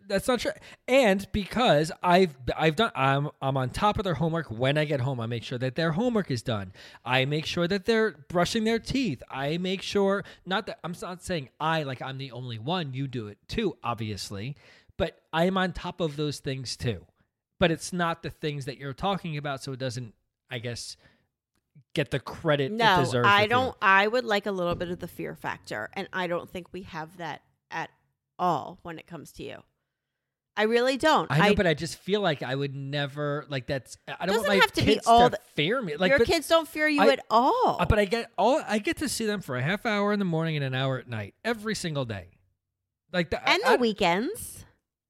[0.08, 0.52] That's not true.
[0.88, 5.02] And because I've I've done, I'm I'm on top of their homework when I get
[5.02, 5.20] home.
[5.20, 6.74] I make sure that their homework is done.
[7.04, 9.22] I make sure that they're brushing their teeth.
[9.30, 12.94] I make sure not that I'm not saying I like I'm the only one.
[12.94, 14.56] You do it too, obviously,
[14.98, 17.06] but I'm on top of those things too.
[17.60, 20.14] But it's not the things that you're talking about, so it doesn't,
[20.52, 20.98] I guess,
[21.94, 23.28] get the credit it No, deserves.
[23.30, 23.76] I don't.
[23.82, 26.82] I would like a little bit of the fear factor, and I don't think we
[26.84, 27.42] have that
[27.72, 27.90] at
[28.38, 29.64] all when it comes to you.
[30.58, 31.30] I really don't.
[31.30, 33.98] I know, but I just feel like I would never like that's.
[34.08, 35.98] I don't want my have to be all to the- fear me.
[35.98, 37.78] Like your but, kids don't fear you I- at all.
[37.80, 40.20] uh, but I get all I get to see them for a half hour in
[40.20, 42.28] the morning and an hour at night every single day.
[43.12, 44.66] Like the, and I, the weekends.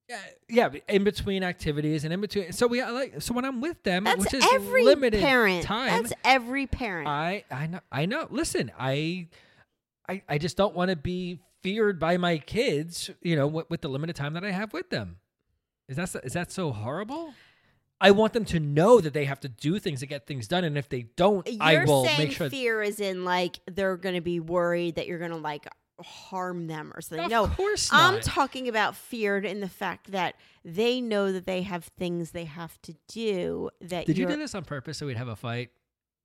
[0.10, 0.20] yeah,
[0.50, 2.52] yeah, in between activities and in between.
[2.52, 5.64] So we I like so when I'm with them, That's which is every limited parent.
[5.64, 6.04] time.
[6.04, 7.08] That's every parent.
[7.08, 8.28] I I know I know.
[8.32, 9.28] Listen, I
[10.10, 13.10] I I just don't want to be feared by my kids.
[13.22, 15.18] You know, with, with the limited time that I have with them.
[15.88, 17.34] Is that so- is that so horrible?
[18.02, 20.64] I want them to know that they have to do things to get things done,
[20.66, 22.50] and if they don't, You're I will saying make sure.
[22.50, 25.66] fear is in like they're going to be worried that you're going to like
[26.02, 27.24] harm them or something.
[27.26, 31.62] Of no, course I'm talking about feared in the fact that they know that they
[31.62, 33.70] have things they have to do.
[33.80, 35.70] That Did you do this on purpose so we'd have a fight?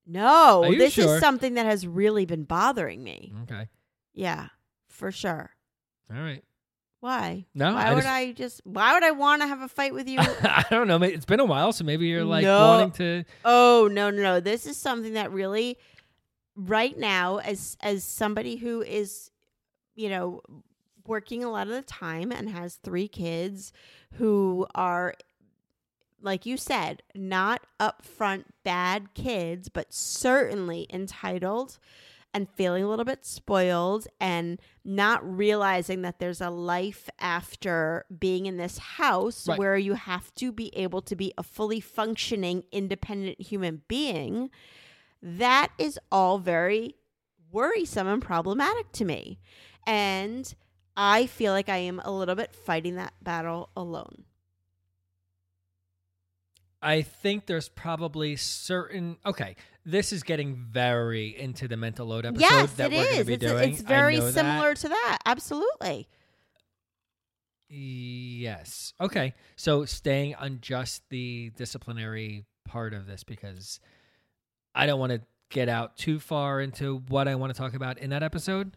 [0.07, 1.15] No, this sure?
[1.17, 3.33] is something that has really been bothering me.
[3.43, 3.69] Okay,
[4.13, 4.49] Yeah,
[4.89, 5.51] for sure.
[6.13, 6.43] all right.
[7.01, 7.47] Why?
[7.55, 8.61] No, why I would just- I just?
[8.65, 10.19] Why would I want to have a fight with you?
[10.21, 11.03] I don't know.
[11.03, 12.59] It's been a while, so maybe you're like No.
[12.69, 13.25] wanting to.
[13.45, 14.41] Oh no, no, no.
[14.41, 15.79] This is something that really
[16.57, 19.31] right now as as somebody who is
[19.95, 20.43] you know
[21.07, 23.73] working a lot of the time and has three kids
[24.15, 25.15] who are
[26.23, 31.79] like you said, not upfront bad kids, but certainly entitled
[32.33, 38.47] and feeling a little bit spoiled and not realizing that there's a life after being
[38.47, 39.59] in this house Right.
[39.59, 44.51] where you have to be able to be a fully functioning, independent human being.
[45.23, 46.95] That is all very
[47.51, 49.41] worrisome and problematic to me.
[49.87, 50.53] And
[50.97, 54.25] I feel like I am a little bit fighting that battle alone.
[56.83, 59.19] I think there's probably certain.
[59.27, 63.17] Okay, this is getting very into the mental load episode yes, that it we're going
[63.19, 63.73] to be It's, doing.
[63.73, 64.33] it's very know that.
[64.35, 65.19] similar to that.
[65.27, 66.09] Absolutely.
[67.69, 68.93] Yes.
[69.01, 69.35] Okay.
[69.57, 73.81] So staying on just the disciplinary part of this because
[74.75, 75.21] I don't want to
[75.51, 78.77] get out too far into what I want to talk about in that episode.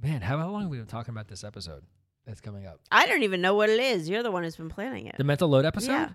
[0.00, 1.82] Man, how, how long have we been talking about this episode
[2.26, 2.80] that's coming up?
[2.92, 4.08] I don't even know what it is.
[4.08, 5.16] You're the one who's been planning it.
[5.16, 5.92] The mental load episode?
[5.92, 6.08] Yeah.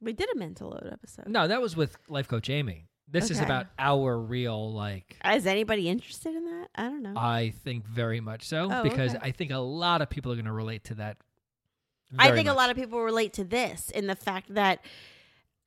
[0.00, 1.26] We did a mental load episode.
[1.28, 2.84] No, that was with life coach Amy.
[3.10, 6.68] This is about our real like Is anybody interested in that?
[6.74, 7.14] I don't know.
[7.16, 9.28] I think very much so Oh, because okay.
[9.28, 11.16] I think a lot of people are going to relate to that.
[12.18, 14.80] I think a lot of people relate to this in the fact that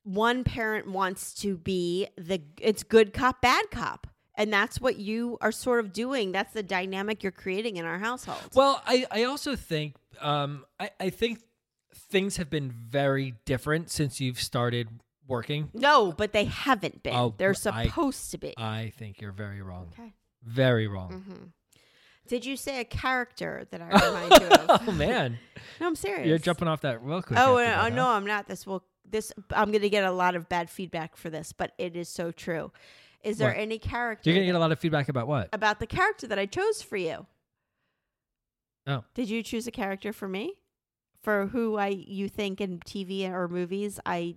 [0.04, 5.38] one parent wants to be the it's good cop bad cop and that's what you
[5.40, 9.24] are sort of doing that's the dynamic you're creating in our household Well, I, I
[9.24, 11.38] also think um, I, I think
[11.94, 14.88] things have been very different since you've started
[15.28, 15.70] working.
[15.74, 19.62] no but they haven't been Oh, they're I- supposed to be I think you're very
[19.62, 19.88] wrong.
[19.98, 20.12] okay
[20.42, 21.10] Very wrong.
[21.12, 21.44] Mm-hmm.
[22.28, 25.38] did you say a character that i remind you of oh man,
[25.80, 27.38] no i'm serious you're jumping off that real quick.
[27.38, 28.08] Oh after uh, no.
[28.08, 28.46] I'm not.
[28.48, 29.32] This will this.
[29.50, 32.30] I'm going to get a lot of bad feedback for this, but it is so
[32.32, 32.72] true.
[33.22, 33.58] Is there What?
[33.58, 35.48] any character You're gonna get a lot of feedback about what?
[35.52, 37.26] about the character that I chose for you?
[38.86, 40.54] Oh, Did you choose a character for me?
[41.22, 44.00] For who I you think in TV or movies?
[44.04, 44.36] I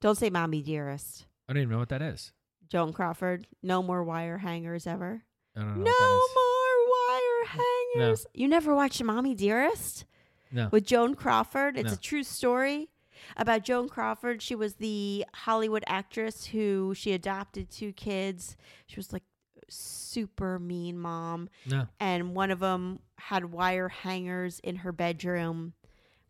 [0.00, 2.32] don't say "mommy dearest." I don't even know what that is.
[2.68, 3.46] Joan Crawford.
[3.62, 5.22] No more wire hangers ever.
[5.56, 5.84] I don't know.
[5.84, 7.62] No more wire
[7.96, 8.26] hangers.
[8.34, 10.04] You never watched "Mommy Dearest"?
[10.52, 10.68] No.
[10.70, 11.76] with Joan Crawford.
[11.76, 11.94] It's No.
[11.94, 12.88] a true story
[13.36, 14.42] about Joan Crawford.
[14.42, 18.56] She was the Hollywood actress who she adopted two kids.
[18.86, 19.24] She was like
[19.68, 21.88] super mean mom, No.
[21.98, 25.74] and one of them had wire hangers in her bedroom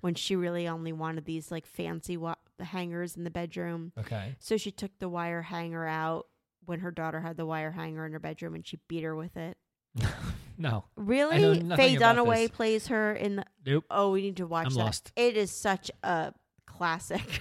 [0.00, 3.92] when she really only wanted these like fancy wa- hangers in the bedroom.
[3.98, 4.36] Okay.
[4.38, 6.26] So she took the wire hanger out
[6.64, 9.36] when her daughter had the wire hanger in her bedroom and she beat her with
[9.36, 9.56] it.
[10.58, 10.84] no.
[10.96, 11.60] Really?
[11.76, 12.50] Faye Dunaway this.
[12.50, 13.84] plays her in the Nope.
[13.90, 14.78] Oh, we need to watch I'm that.
[14.80, 15.12] lost.
[15.16, 16.32] It is such a
[16.66, 17.40] classic.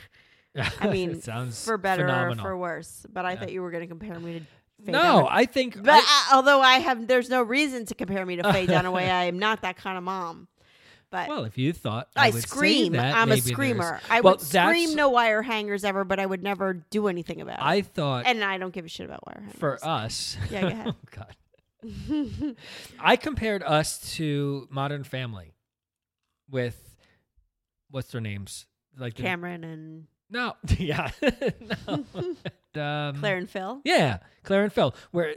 [0.80, 2.45] I mean, sounds for better phenomenal.
[2.45, 3.05] or for worse.
[3.11, 3.39] But I Yeah.
[3.39, 4.45] thought you were going to compare me to
[4.86, 5.28] Faye No, Dunaway.
[5.32, 5.76] I think.
[5.84, 9.09] But I- I, although I have, there's no reason to compare me to Faye Dunaway.
[9.09, 10.47] I am not that kind of mom.
[11.16, 12.91] But well, if you thought I, I, scream.
[12.91, 14.01] that, I'm a screamer.
[14.09, 17.59] I well, would scream no wire hangers ever, but I would never do anything about
[17.59, 17.63] it.
[17.63, 19.57] I thought and I don't give a shit about wire hangers.
[19.57, 20.36] for us.
[20.51, 20.95] Yeah, go ahead.
[21.88, 22.55] oh God.
[22.99, 25.53] I compared us to Modern Family
[26.49, 26.97] with
[27.91, 28.66] what's their names?
[28.97, 31.11] Like the- Cameron and no, yeah,
[31.88, 32.03] no.
[32.82, 33.80] um, Claire and Phil.
[33.86, 34.93] Yeah, Claire and Phil.
[35.11, 35.36] Where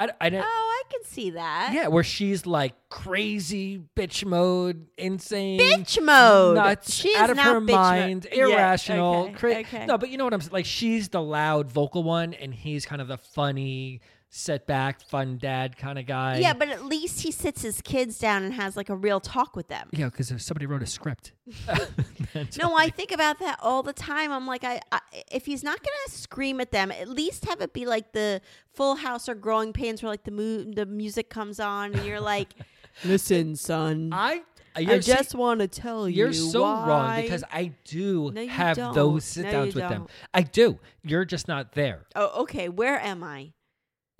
[0.00, 0.46] I, I didn't.
[0.48, 1.70] Oh, I can see that.
[1.72, 6.56] Yeah, where she's like crazy bitch mode, insane, Bitch mode.
[6.56, 9.14] nuts, She's out of her mind, Yeah, irrational.
[9.24, 9.86] okay, cra- okay.
[9.86, 10.52] No, but you know what I'm saying?
[10.52, 14.00] Like she's the loud vocal one, and he's kind of the funny,
[14.34, 16.38] set back, fun dad kind of guy.
[16.38, 19.54] Yeah, but at least he sits his kids down and has like a real talk
[19.54, 19.90] with them.
[19.92, 21.32] yeah, because if somebody wrote a script.
[22.58, 24.32] No, I think about that all the time.
[24.32, 27.74] I'm like, I, I if he's not gonna scream at them, at least have it
[27.74, 28.40] be like the
[28.72, 32.20] Full House or Growing Pains, where like the mu- the music comes on and you're
[32.20, 32.48] like,
[33.04, 34.36] "Listen, son, I.
[34.36, 34.38] Uh,
[34.74, 38.46] I You're, see, just want to tell you." you're so wrong because I do No,
[38.46, 38.94] have don't.
[38.94, 39.98] those sit No, downs you with them.
[39.98, 40.10] don't.
[40.32, 40.78] I do.
[41.04, 42.06] You're just not there.
[42.16, 42.70] Oh, okay.
[42.70, 43.52] Where am I?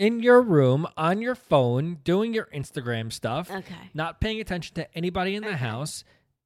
[0.03, 3.91] In your room on your phone doing your Instagram stuff, Okay.
[3.95, 5.59] not paying attention to anybody in the Okay.
[5.59, 6.03] house,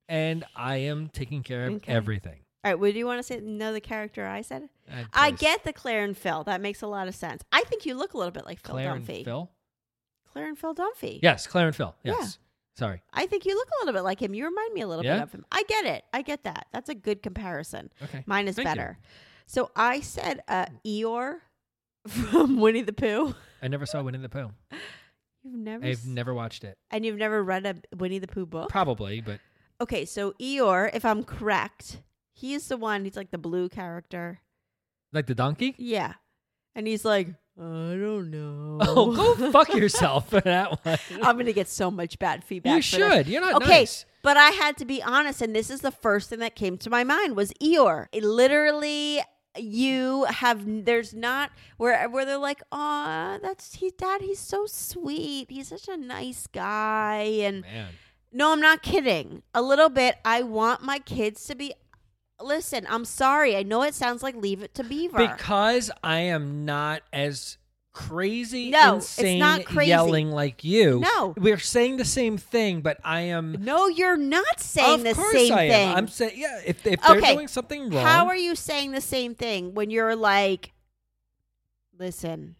[0.08, 1.92] and I am taking care of Okay.
[1.92, 2.40] everything.
[2.64, 2.78] All right.
[2.78, 3.40] What do you want to say?
[3.40, 4.68] Know the character I said?
[4.90, 6.44] Uh, I get the Claire and Phil.
[6.44, 7.42] That makes a lot of sense.
[7.52, 9.50] I think you look a little bit like Phil Claire and Phil.
[10.32, 11.20] Claire and Phil Dunphy.
[11.22, 11.94] Yes, Claire and Phil.
[12.02, 12.14] Yeah.
[12.18, 12.38] Yes.
[12.76, 13.00] Sorry.
[13.12, 14.34] I think you look a little bit like him.
[14.34, 15.46] You remind me a little bit of him.
[15.50, 16.04] I get it.
[16.12, 16.66] I get that.
[16.72, 17.90] That's a good comparison.
[18.02, 18.22] Okay.
[18.26, 18.70] Mine is Thank you.
[18.74, 18.98] better.
[19.46, 21.36] So I said uh, Eeyore
[22.06, 23.34] from Winnie the Pooh.
[23.62, 24.50] I never saw Winnie the Pooh.
[25.44, 26.76] You've never, I've s- never watched it.
[26.90, 28.68] and you've never read a Winnie the Pooh book.
[28.68, 29.38] Probably, but
[29.80, 32.00] Okay, so Eeyore, if I'm correct,
[32.32, 33.04] he's the one.
[33.04, 34.40] He's like the blue character.
[35.12, 35.74] like the donkey.
[35.78, 36.14] Yeah,
[36.74, 37.28] and he's like,
[37.58, 38.78] I don't know.
[38.80, 40.98] Oh, go fuck yourself for that one.
[41.22, 42.76] I'm gonna get so much bad feedback.
[42.76, 43.12] You for this.
[43.14, 43.26] should.
[43.28, 44.04] You're not okay, nice.
[44.22, 46.90] but I had to be honest, and this is the first thing that came to
[46.90, 48.06] my mind was Eeyore.
[48.12, 49.20] It literally,
[49.58, 54.20] you have there's not where where they're like, oh, that's he, dad.
[54.20, 55.50] He's so sweet.
[55.50, 57.88] He's such a nice guy, and Man.
[58.32, 59.42] no, I'm not kidding.
[59.54, 60.16] A little bit.
[60.24, 61.74] I want my kids to be.
[62.40, 63.56] Listen, I'm sorry.
[63.56, 65.16] I know it sounds like Leave It to Beaver.
[65.16, 67.56] Because I am not as
[67.96, 69.88] crazy, No, it's not crazy.
[69.88, 71.00] yelling like you.
[71.00, 71.32] No.
[71.38, 73.56] we're saying the same thing, but I am.
[73.60, 75.88] no, you're not saying of the course same I thing.
[75.88, 75.96] am.
[75.96, 76.60] I'm saying, yeah.
[76.66, 80.14] If if they're doing something wrong, How are you saying the same thing when you're
[80.14, 80.72] like,
[81.98, 82.56] listen,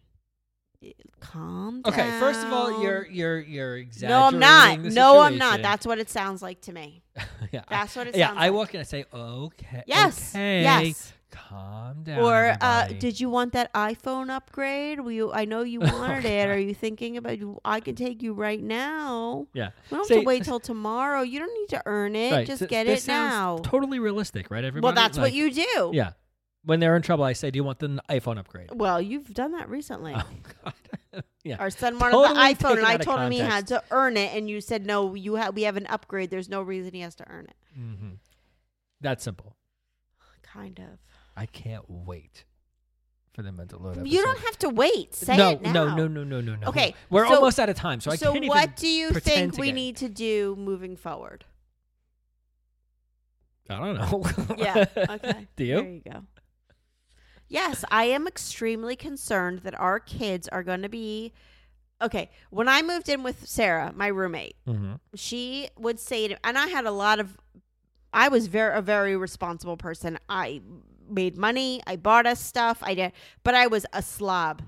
[1.19, 1.93] calm down?
[1.93, 2.19] okay?
[2.19, 4.19] First of all, you're you're you're exaggerating.
[4.19, 4.91] No, I'm not.
[4.91, 5.61] No, I'm not.
[5.61, 7.03] That's what it sounds like to me.
[7.51, 7.61] yeah.
[7.69, 8.53] That's what it yeah, I like.
[8.53, 8.79] walk in.
[8.79, 9.83] I say, okay.
[9.85, 10.33] Yes.
[10.33, 11.13] Okay, Yes.
[11.49, 12.19] Calm down.
[12.19, 14.99] Or uh, did you want that iPhone upgrade?
[14.99, 16.49] Will you, I know you wanted it.
[16.49, 17.37] Are you thinking about?
[17.63, 19.47] I can take you right now.
[19.53, 19.69] Yeah.
[19.91, 21.21] We don't Say- have to wait till tomorrow.
[21.21, 22.31] You don't need to earn it.
[22.31, 23.59] Right, Just th- get it now.
[23.59, 24.63] Totally realistic, right?
[24.63, 24.83] Everybody.
[24.83, 25.91] well, that's Like, what you do.
[25.93, 26.11] Yeah.
[26.63, 29.53] When they're in trouble, I say, "Do you want the iPhone upgrade?" Well, you've done
[29.53, 30.13] that recently.
[30.13, 30.23] Oh
[30.65, 30.73] God.
[31.45, 31.55] yeah.
[31.59, 34.35] Our son wanted Totally the iPhone, and I told him he had to earn it,
[34.35, 35.13] and you said no.
[35.15, 36.29] You have we have an upgrade.
[36.29, 37.55] There's no reason he has to earn it.
[37.73, 38.09] hmm
[38.99, 39.55] That's simple.
[40.43, 40.99] Kind of.
[41.37, 42.43] I can't wait
[43.33, 44.07] for the mental load.
[44.07, 45.13] You don't have to wait.
[45.13, 45.71] Say no, it now.
[45.71, 46.67] no, no, no, no, no, no.
[46.67, 48.49] Okay, we're so- almost out of time, so I so can't even.
[48.49, 51.45] So what do you think we need to do moving forward?
[53.69, 54.55] I don't know.
[54.57, 54.85] Yeah.
[54.97, 55.47] Okay.
[55.55, 55.75] do you?
[55.75, 56.23] There you go.
[57.49, 61.33] Yes, I am extremely concerned that our kids are going to be.
[62.01, 66.57] Okay, when I moved in with Sarah, my roommate, hmm she would say to, and
[66.57, 67.37] I had a lot of.
[68.13, 70.17] I was very a very responsible person.
[70.27, 70.61] I
[71.09, 71.81] made money.
[71.87, 72.79] I bought us stuff.
[72.81, 73.11] I did,
[73.43, 74.63] but I was a slob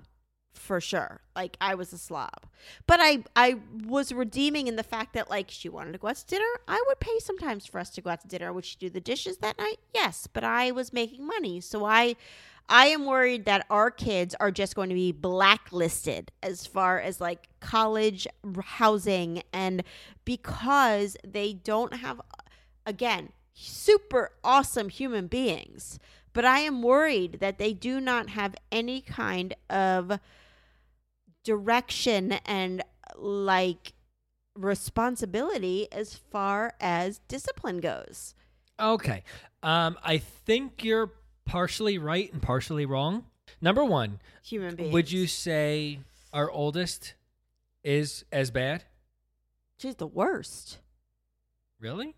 [0.54, 1.22] for sure.
[1.36, 2.46] Like I was a slob.
[2.86, 6.18] But I I was redeeming in the fact that like she wanted to go out
[6.18, 6.46] to dinner.
[6.68, 8.54] I would pay sometimes for us to go out to dinner.
[8.54, 9.78] Would she do the dishes that night?
[9.94, 11.62] Yes, but I was making money.
[11.62, 12.16] So I
[12.68, 17.20] I am worried that our kids are just going to be blacklisted as far as
[17.20, 18.28] like college
[18.64, 19.84] housing and
[20.24, 22.22] because they don't have
[22.86, 26.00] again super awesome human beings
[26.34, 30.20] but i am worried that they do not have any kind of
[31.44, 32.84] direction and
[33.16, 33.94] like
[34.56, 38.36] responsibility as far as discipline goes
[38.80, 39.24] Okay.
[39.62, 41.12] Um, I think you're
[41.46, 43.26] partially right and partially wrong.
[43.60, 46.00] Number one, human beings would you say
[46.32, 47.16] our oldest
[47.84, 48.86] is as bad?
[49.78, 50.78] she's the worst
[51.80, 52.16] Really?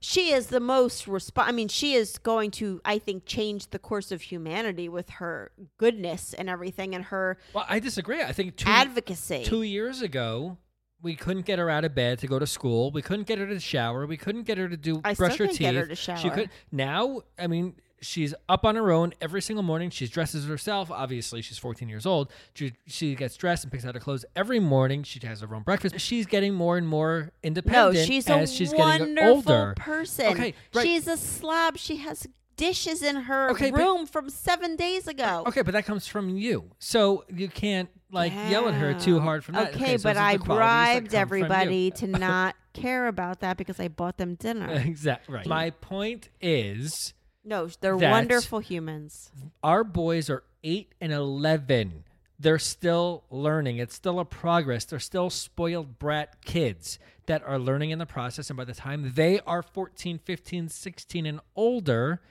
[0.00, 3.78] She is the most resp- I mean, she is going to, I think, change the
[3.78, 8.22] course of humanity with her goodness and everything and her Well, I disagree.
[8.22, 9.44] I think two advocacy.
[9.44, 10.56] two years ago,
[11.02, 12.90] we couldn't get her out of bed to go to school.
[12.90, 14.06] We couldn't get her to shower.
[14.06, 15.74] We couldn't get her to do I brush her teeth.
[15.74, 17.22] her to She could now.
[17.38, 19.90] I mean, she's up on her own every single morning.
[19.90, 20.90] She dresses herself.
[20.90, 22.30] Obviously, she's 14 years old.
[22.54, 25.02] She she gets dressed and picks out her clothes every morning.
[25.02, 25.98] She has her own breakfast.
[26.00, 29.74] She's getting more and more independent no, she's a as she's getting wonderful older.
[29.76, 30.26] person.
[30.32, 30.86] Okay, right.
[30.86, 31.76] She's a slob.
[31.76, 32.26] She has
[32.56, 35.44] dishes in her Okay, but- room from seven days ago.
[35.46, 39.44] Okay, but that comes from you, so you can't like yell at her too hard
[39.44, 39.74] from that.
[39.74, 41.44] Okay, so but I the qualities that bribed come from you.
[41.44, 44.70] everybody to not care about that because I bought them dinner.
[44.72, 45.46] exactly right.
[45.46, 47.14] My point is.
[47.44, 49.30] No, they're That- wonderful humans.
[49.62, 52.04] our boys are 8 and 11
[52.42, 53.76] they're still learning.
[53.76, 54.86] It's still a progress.
[54.86, 58.48] They're still spoiled brat kids that are learning in the process.
[58.48, 62.22] And by the time they are 14 15 16 and older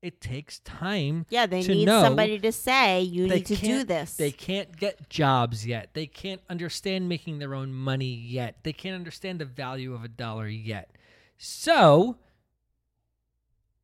[0.00, 4.16] it takes time Yeah, they need somebody to say you need to do this.
[4.16, 5.90] they can't get jobs yet.
[5.92, 8.56] They can't understand making their own money yet.
[8.64, 10.96] They can't understand the value of a dollar yet.
[11.36, 12.16] So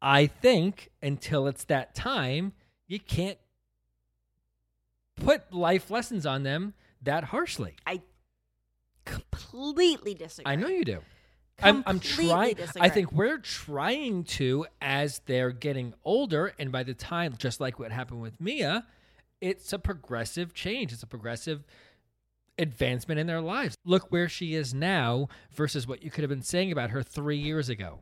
[0.01, 2.53] i think until it's that time
[2.87, 3.39] you can't
[5.17, 8.03] put life lessons on them that harshly I
[9.05, 10.53] completely disagree.
[10.53, 11.01] i know you do
[11.61, 12.57] I'm, I'm trying.
[12.79, 17.79] I think we're trying to as they're getting older, and by the time, just like
[17.79, 18.87] what happened with Mia,
[19.41, 20.93] it's a progressive change.
[20.93, 21.65] It's a progressive
[22.59, 23.77] advancement in their lives.
[23.85, 27.39] Look where she is now versus what you could have been saying about her three
[27.39, 28.01] years ago,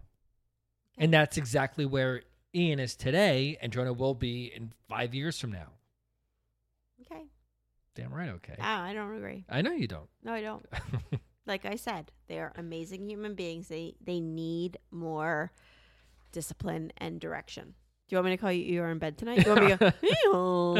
[0.97, 2.22] and that's exactly where
[2.55, 5.72] Ian is today, and Jonah will be in five years from now.
[7.01, 7.24] Okay.
[7.94, 8.30] Damn right.
[8.30, 8.57] Okay.
[8.61, 9.44] Ah, I don't agree.
[9.49, 10.09] I know you don't.
[10.22, 10.64] No, I don't.
[11.47, 13.68] like I said, they are amazing human beings.
[13.68, 15.53] They they need more
[16.32, 17.74] discipline and direction.
[18.09, 18.64] Do you want me to call you?
[18.64, 19.44] You're in bed tonight.
[19.44, 19.94] You want me to
[20.32, 20.78] go?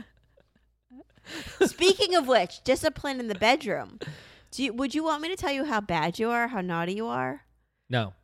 [1.66, 3.98] Speaking of which, discipline in the bedroom.
[4.50, 6.94] Do you, would you want me to tell you how bad you are, how naughty
[6.94, 7.42] you are,
[7.90, 8.14] no.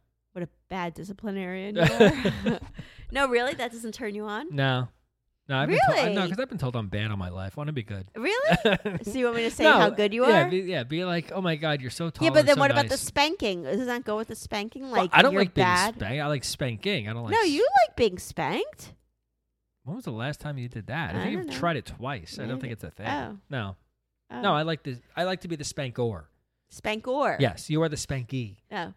[0.74, 1.74] Bad disciplinarian
[3.12, 4.48] no, really, that doesn't turn you on.
[4.54, 4.88] No.
[5.48, 5.58] No.
[5.58, 7.56] I've been told, no, because I've been told I'm bad all my life.
[7.56, 8.06] I want to be good.
[8.16, 8.56] Really?
[9.04, 10.50] so you want me to say No, how good you yeah, are?
[10.50, 12.24] Be, yeah, be like, oh my god, you're so tall.
[12.24, 13.62] yeah, but and then so what about the nice." spanking?
[13.62, 14.82] Doesn't that go with the spanking?
[14.90, 15.94] Well, Like I don't you're like being bad.
[15.94, 16.20] spanked.
[16.20, 17.08] I like spanking.
[17.08, 17.32] I don't like.
[17.32, 18.94] no, you like being spanked.
[19.84, 21.14] When was the last time you did that?
[21.14, 21.58] I, I think don't you've know.
[21.60, 22.38] tried it twice.
[22.40, 23.06] I don't think it's a thing.
[23.06, 23.38] Oh.
[23.50, 23.76] No,
[24.30, 24.40] Oh.
[24.40, 26.24] no, I like the I like to be the spankor.
[26.72, 27.36] Spankor.
[27.40, 28.56] Yes, you are the spanky.
[28.72, 28.92] Oh,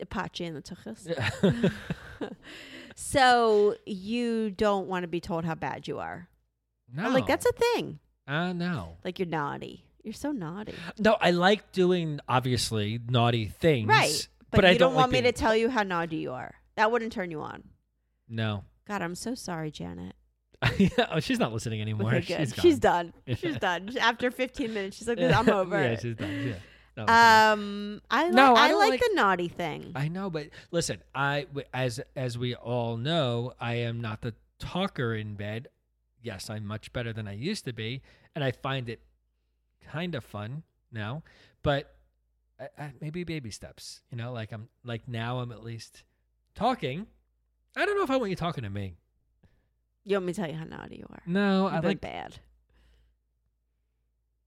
[0.00, 1.72] a potch and the Tuchus.
[2.94, 6.28] So you don't want to be told how bad you are.
[6.96, 7.98] I'm like that's a thing.
[8.28, 8.96] uh, no.
[9.04, 9.84] Like you're naughty.
[10.04, 10.74] You're so naughty.
[10.98, 13.88] No, I like doing obviously naughty things.
[13.88, 14.28] Right.
[14.50, 16.32] But, But I you don't, don't want like me to tell you how naughty you
[16.32, 16.54] are.
[16.76, 17.64] That wouldn't turn you on.
[18.28, 18.64] No.
[18.86, 20.14] God, I'm so sorry, Janet.
[21.10, 22.14] oh, she's not listening anymore.
[22.14, 22.44] Okay.
[22.44, 23.12] She's, She's, done.
[23.36, 23.96] She's done.
[24.00, 26.48] After 15 minutes, she's like, I'm over yeah, she's done.
[26.48, 26.54] Yeah.
[26.96, 29.92] Um, I, li- No, I I, like, like- the naughty thing.
[29.94, 35.14] I know, but listen, I as as we all know, I am not the talker
[35.14, 35.68] in bed.
[36.22, 38.00] Yes, I'm much better than I used to be,
[38.34, 39.00] and I find it
[39.90, 41.22] kind of fun now.
[41.62, 41.94] But
[42.60, 46.04] I, I, maybe baby steps, you know, like I'm like now I'm at least
[46.54, 47.06] talking.
[47.76, 48.94] I don't know if I want you talking to me.
[50.04, 51.22] you want me to tell you how naughty you are?
[51.26, 52.36] No, You've I like bad.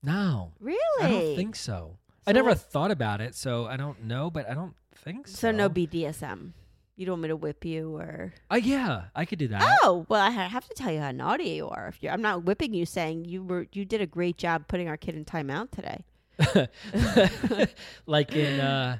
[0.02, 0.52] No.
[0.60, 0.78] Really?
[1.04, 1.98] I don't think so.
[2.28, 5.36] I never thought about it, so I don't know, but I don't think so.
[5.36, 6.52] So no BDSM.
[6.98, 8.34] You don't want me to whip you or?
[8.52, 9.78] Uh, yeah, I could do that.
[9.84, 11.88] Oh well, I ha- have to tell you how naughty you are.
[11.88, 14.90] If you're, I'm not whipping you, saying you were you did a great job putting
[14.90, 16.04] our kid in timeout today.
[18.06, 18.98] like in uh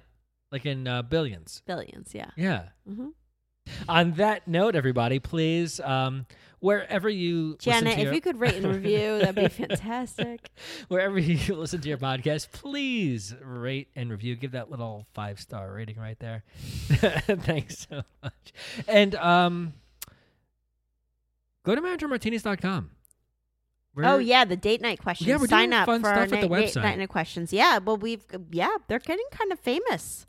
[0.52, 2.32] like in uh billions Billions, yeah.
[2.36, 3.10] yeah hmm
[3.90, 6.26] on that note everybody please um
[6.60, 10.50] wherever you listen Janet, to if your, you could rate and review, that'd be fantastic.
[10.88, 15.72] wherever you listen to your podcast please rate and review give that little five star
[15.74, 16.44] rating right there
[16.90, 18.54] thanks so much
[18.88, 19.74] and um
[21.64, 22.90] go to managermartinez.com
[23.96, 25.28] We're- oh yeah, the date night questions.
[25.28, 26.98] Yeah, we're Sign doing up fun for stuff at the night, date website.
[26.98, 27.52] night questions.
[27.54, 30.26] Yeah, well we've yeah they're getting kind of famous.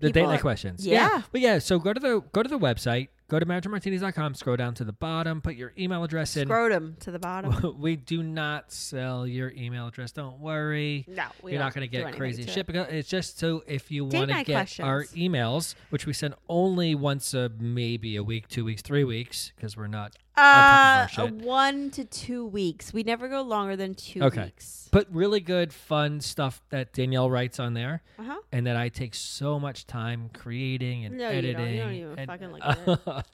[0.00, 0.86] the date night questions.
[0.86, 1.22] Yeah.
[1.32, 4.74] But yeah, so go to the go to the website, go to managermartinez.com, scroll down
[4.74, 6.46] to the bottom, put your email address in.
[6.46, 7.76] Scrotum to the bottom.
[7.80, 10.12] we do not sell your email address.
[10.12, 11.04] Don't worry.
[11.08, 12.58] no, we You're don't not going to get anything crazy to shit.
[12.58, 12.66] it.
[12.66, 15.18] because It's just so if you Date want to night get our questions.
[15.22, 19.76] emails, which we send only once a maybe a week, two weeks, three weeks, because
[19.76, 20.14] we're not.
[20.36, 21.34] Uh, top of our a shit.
[21.46, 22.92] one to two weeks.
[22.92, 24.44] We never go longer than two Okay.
[24.44, 24.88] weeks.
[24.90, 28.36] But really good, fun stuff that Danielle writes on there, Uh huh.
[28.52, 31.60] and that I take so much time creating and No, you don't.
[31.60, 31.78] You editing.
[31.78, 33.26] don't even and- fucking look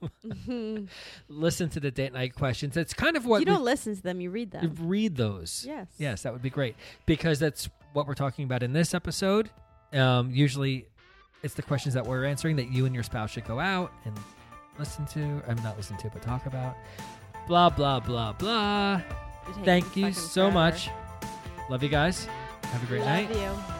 [0.49, 0.89] Um,
[1.29, 2.77] listen to the date night questions.
[2.77, 4.21] It's kind of what you don't listen to them.
[4.21, 4.77] You read you them.
[4.89, 5.65] read those.
[5.67, 5.89] Yes.
[5.99, 6.77] Yes, that would be great
[7.07, 9.51] because that's what we're talking about in this episode.
[9.93, 10.87] Um, usually,
[11.43, 14.17] it's the questions that we're answering that you and your spouse should go out and
[14.81, 15.43] listen to.
[15.47, 16.77] I'm not listen to, but talk about.
[17.47, 19.01] Blah blah blah blah.
[19.65, 20.55] Thank you so forever.
[20.55, 20.91] much.
[21.69, 22.27] Love you guys.
[22.65, 23.37] Have a great Love night.
[23.37, 23.80] you.